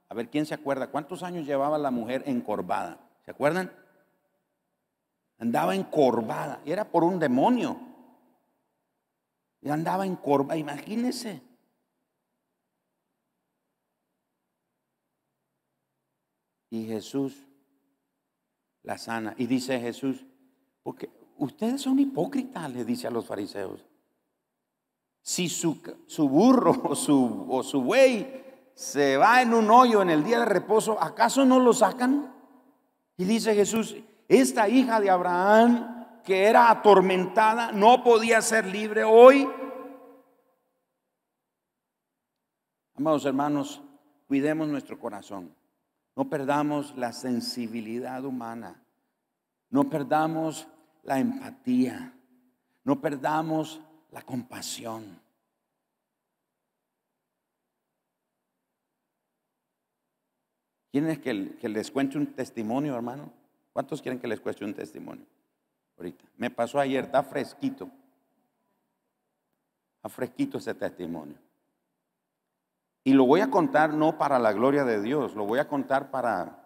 [0.07, 0.87] a ver, ¿quién se acuerda?
[0.87, 2.97] ¿Cuántos años llevaba la mujer encorvada?
[3.23, 3.71] ¿Se acuerdan?
[5.37, 7.79] Andaba encorvada y era por un demonio.
[9.61, 11.48] Y andaba encorvada, imagínense.
[16.69, 17.45] Y Jesús
[18.83, 19.33] la sana.
[19.37, 20.25] Y dice Jesús,
[20.83, 23.85] porque ustedes son hipócritas, le dice a los fariseos.
[25.21, 30.09] Si su, su burro o su, o su buey se va en un hoyo en
[30.09, 32.33] el día de reposo, ¿acaso no lo sacan?
[33.17, 33.95] Y dice Jesús,
[34.27, 39.49] esta hija de Abraham que era atormentada no podía ser libre hoy.
[42.95, 43.81] Amados hermanos,
[44.27, 45.53] cuidemos nuestro corazón.
[46.15, 48.81] No perdamos la sensibilidad humana.
[49.69, 50.67] No perdamos
[51.03, 52.13] la empatía.
[52.83, 53.81] No perdamos
[54.11, 55.19] la compasión.
[60.91, 63.31] ¿Quieren que, que les cuente un testimonio, hermano?
[63.71, 65.25] ¿Cuántos quieren que les cuente un testimonio?
[65.97, 66.25] Ahorita.
[66.37, 67.89] Me pasó ayer, está fresquito.
[69.97, 71.37] Está fresquito ese testimonio.
[73.09, 76.11] Y lo voy a contar no para la gloria de Dios, lo voy a contar
[76.11, 76.63] para,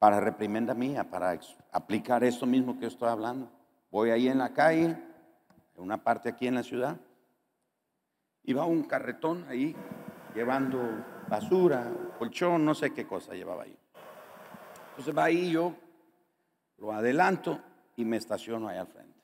[0.00, 1.38] para reprimenda mía, para
[1.70, 3.48] aplicar esto mismo que estoy hablando.
[3.92, 5.00] Voy ahí en la calle, en
[5.76, 6.96] una parte aquí en la ciudad,
[8.42, 9.76] y va un carretón ahí
[10.34, 10.80] llevando
[11.28, 13.78] basura, colchón, no sé qué cosa llevaba ahí.
[14.88, 15.76] Entonces va ahí yo,
[16.78, 17.60] lo adelanto
[17.94, 19.15] y me estaciono ahí al frente.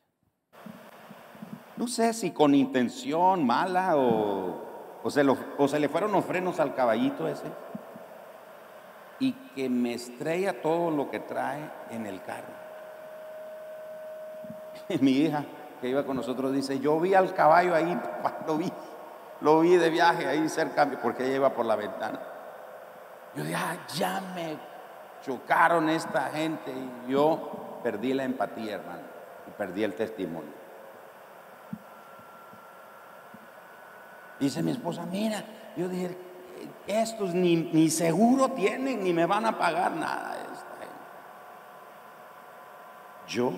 [1.83, 7.49] No sé si con intención mala o, se, le fueron los frenos al caballito ese.
[9.19, 12.55] Y que me estrella todo lo que trae en el carro.
[15.01, 15.45] Mi hija
[15.81, 18.01] que iba con nosotros dice, yo vi al caballo ahí,
[18.47, 18.73] lo vi,
[19.41, 22.21] lo vi de viaje ahí cerca, porque ella iba por la ventana.
[23.35, 24.57] Yo dije, ah, ya me
[25.27, 29.03] chocaron esta gente y yo perdí la empatía, hermano,
[29.49, 30.62] y perdí el testimonio.
[34.43, 35.45] Dice mi esposa, mira,
[35.77, 36.17] yo dije,
[36.89, 40.35] estos ni, seguro tienen, ni me van a pagar nada.
[43.29, 43.53] Yo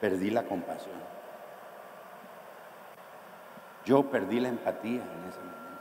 [0.00, 0.94] perdí la compasión.
[3.84, 5.80] Yo perdí la empatía en ese momento.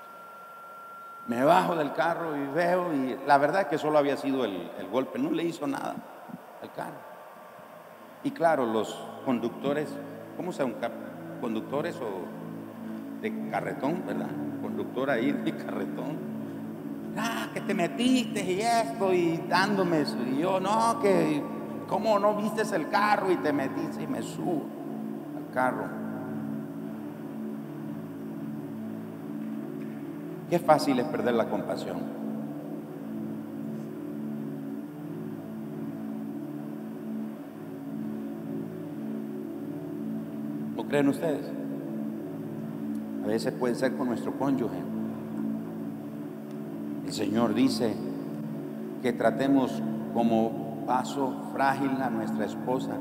[1.27, 4.89] Me bajo del carro y veo, y la verdad es que solo había sido el,
[4.91, 5.93] golpe, no le hizo nada
[6.59, 6.97] al carro.
[8.23, 9.91] Y claro, los conductores,
[10.35, 10.89] ¿cómo se llama?
[11.39, 12.38] ¿Conductores o
[13.21, 14.29] de carretón, ¿verdad?
[14.61, 16.17] Conductor ahí de carretón.
[17.17, 20.17] Ah, que te metiste y esto y dándome eso.
[20.31, 21.41] Y yo, no, que,
[21.87, 24.65] ¿cómo no viste el carro y te metiste y me subo
[25.37, 25.85] al carro?
[30.49, 31.97] Qué fácil es perder la compasión.
[40.75, 41.68] ¿Lo creen ustedes?
[43.29, 44.79] Veces puede ser con nuestro cónyuge.
[47.05, 47.93] El Señor dice
[49.03, 49.71] que tratemos
[50.15, 52.93] como vaso frágil a nuestra esposa.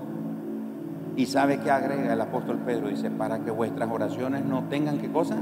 [1.17, 5.11] Y sabe que agrega el apóstol Pedro, dice, para que vuestras oraciones no tengan qué
[5.11, 5.39] cosa?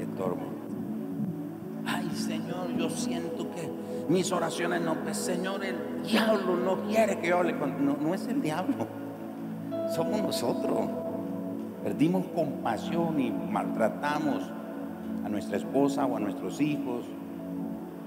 [0.00, 0.42] Estorbo.
[1.86, 3.70] Ay Señor, yo siento que
[4.08, 7.86] mis oraciones no, pues Señor, el diablo no quiere que yo con...
[7.86, 8.88] No, no es el diablo,
[9.94, 11.03] somos nosotros.
[11.84, 14.42] Perdimos compasión y maltratamos
[15.22, 17.04] a nuestra esposa o a nuestros hijos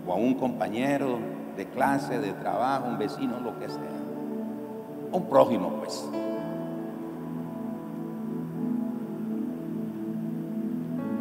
[0.07, 1.19] o a un compañero
[1.55, 3.97] de clase, de trabajo, un vecino, lo que sea.
[5.11, 6.09] Un prójimo, pues.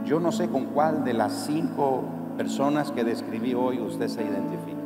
[0.07, 2.05] Yo no sé con cuál de las cinco
[2.39, 4.77] personas que describí hoy usted se identifica.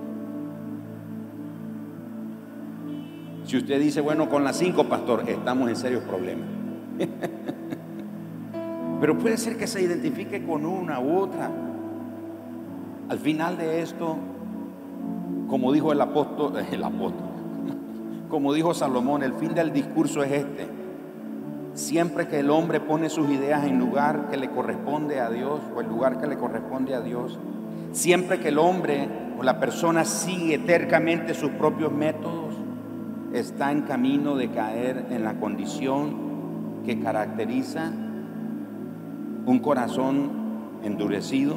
[3.45, 6.49] Si usted dice, bueno, con las cinco, pastor, estamos en serios problemas.
[9.01, 11.51] Pero puede ser que se identifique con una u otra.
[13.09, 14.17] Al final de esto,
[15.49, 17.29] como dijo el apóstol, el apóstol,
[18.29, 20.69] como dijo Salomón, el fin del discurso es este.
[21.73, 25.81] Siempre que el hombre pone sus ideas en lugar que le corresponde a Dios o
[25.81, 27.39] el lugar que le corresponde a Dios,
[27.93, 32.55] siempre que el hombre o la persona sigue tercamente sus propios métodos,
[33.33, 37.93] está en camino de caer en la condición que caracteriza
[39.47, 40.31] un corazón
[40.83, 41.57] endurecido,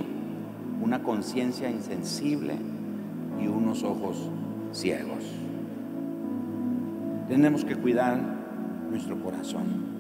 [0.82, 2.56] una conciencia insensible
[3.42, 4.30] y unos ojos
[4.72, 5.24] ciegos.
[7.28, 8.20] Tenemos que cuidar
[8.90, 9.94] nuestro corazón.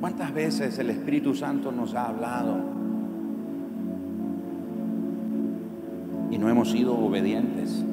[0.00, 2.56] ¿Cuántas veces el Espíritu Santo nos ha hablado
[6.30, 7.84] y no hemos sido obedientes?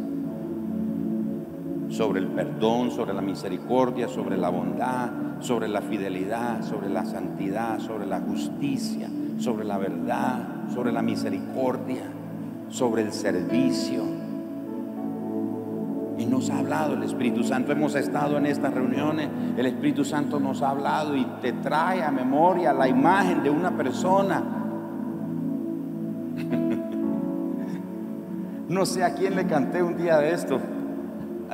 [1.96, 7.80] Sobre el perdón, sobre la misericordia, sobre la bondad, sobre la fidelidad, sobre la santidad,
[7.80, 12.04] sobre la justicia, sobre la verdad, sobre la misericordia,
[12.68, 14.04] sobre el servicio.
[16.18, 17.72] Y nos ha hablado el Espíritu Santo.
[17.72, 19.30] Hemos estado en estas reuniones.
[19.56, 23.72] El Espíritu Santo nos ha hablado y te trae a memoria la imagen de una
[23.72, 24.44] persona.
[28.68, 30.60] no sé a quién le canté un día de esto.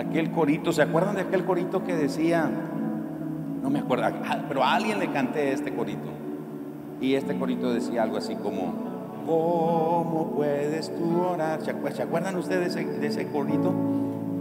[0.02, 0.74] Aquel corito.
[0.74, 2.49] ¿Se acuerdan de aquel corito que decía?
[3.62, 4.06] No me acuerdo.
[4.47, 6.10] Pero a alguien le canté este corito.
[6.99, 8.74] Y este corito decía algo así como,
[9.26, 11.62] ¿cómo puedes tú orar?
[11.62, 13.74] ¿Se acuerdan ustedes de ese, corito?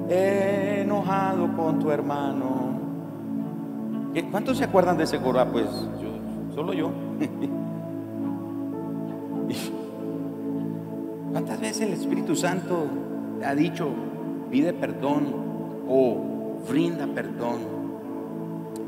[0.08, 2.80] Enojado con tu hermano.
[4.30, 5.40] ¿Cuántos se acuerdan de ese coro?
[5.40, 5.66] Ah, pues
[6.02, 6.11] yo,
[6.54, 6.90] solo yo.
[11.32, 12.86] ¿Cuántas veces el Espíritu Santo
[13.44, 13.88] ha dicho,
[14.50, 15.49] pide perdón
[15.91, 17.80] o brinda perdón?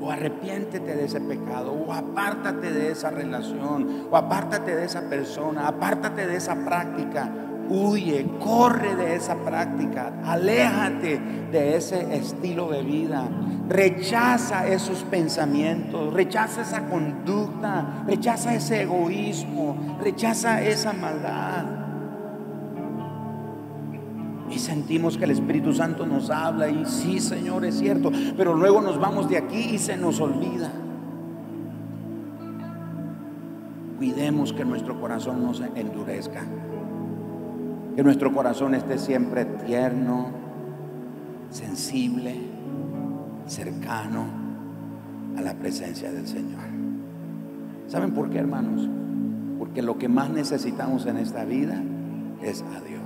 [0.02, 5.68] o arrepiéntete de ese pecado, o apártate de esa relación, o apártate de esa persona,
[5.68, 7.30] apártate de esa práctica,
[7.68, 11.20] huye, corre de esa práctica, aléjate
[11.52, 13.28] de ese estilo de vida,
[13.68, 21.81] rechaza esos pensamientos, rechaza esa conducta, rechaza ese egoísmo, rechaza esa maldad
[24.52, 28.82] y sentimos que el Espíritu Santo nos habla y sí, Señor, es cierto, pero luego
[28.82, 30.70] nos vamos de aquí y se nos olvida.
[33.98, 36.42] Cuidemos que nuestro corazón no se endurezca,
[37.96, 40.30] que nuestro corazón esté siempre tierno,
[41.50, 42.34] sensible,
[43.46, 44.26] cercano
[45.36, 46.60] a la presencia del Señor.
[47.86, 48.88] ¿Saben por qué, hermanos?
[49.58, 51.82] Porque lo que más necesitamos en esta vida
[52.42, 53.01] es a Dios.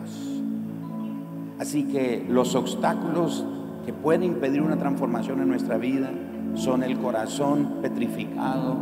[1.59, 3.45] Así que los obstáculos
[3.85, 6.11] que pueden impedir una transformación en nuestra vida
[6.55, 8.77] son el corazón petrificado,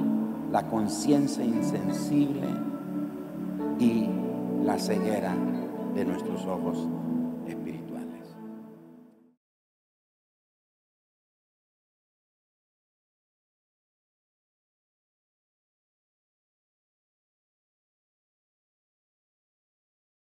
[0.51, 2.49] la conciencia insensible
[3.79, 4.09] y
[4.64, 5.35] la ceguera
[5.95, 6.89] de nuestros ojos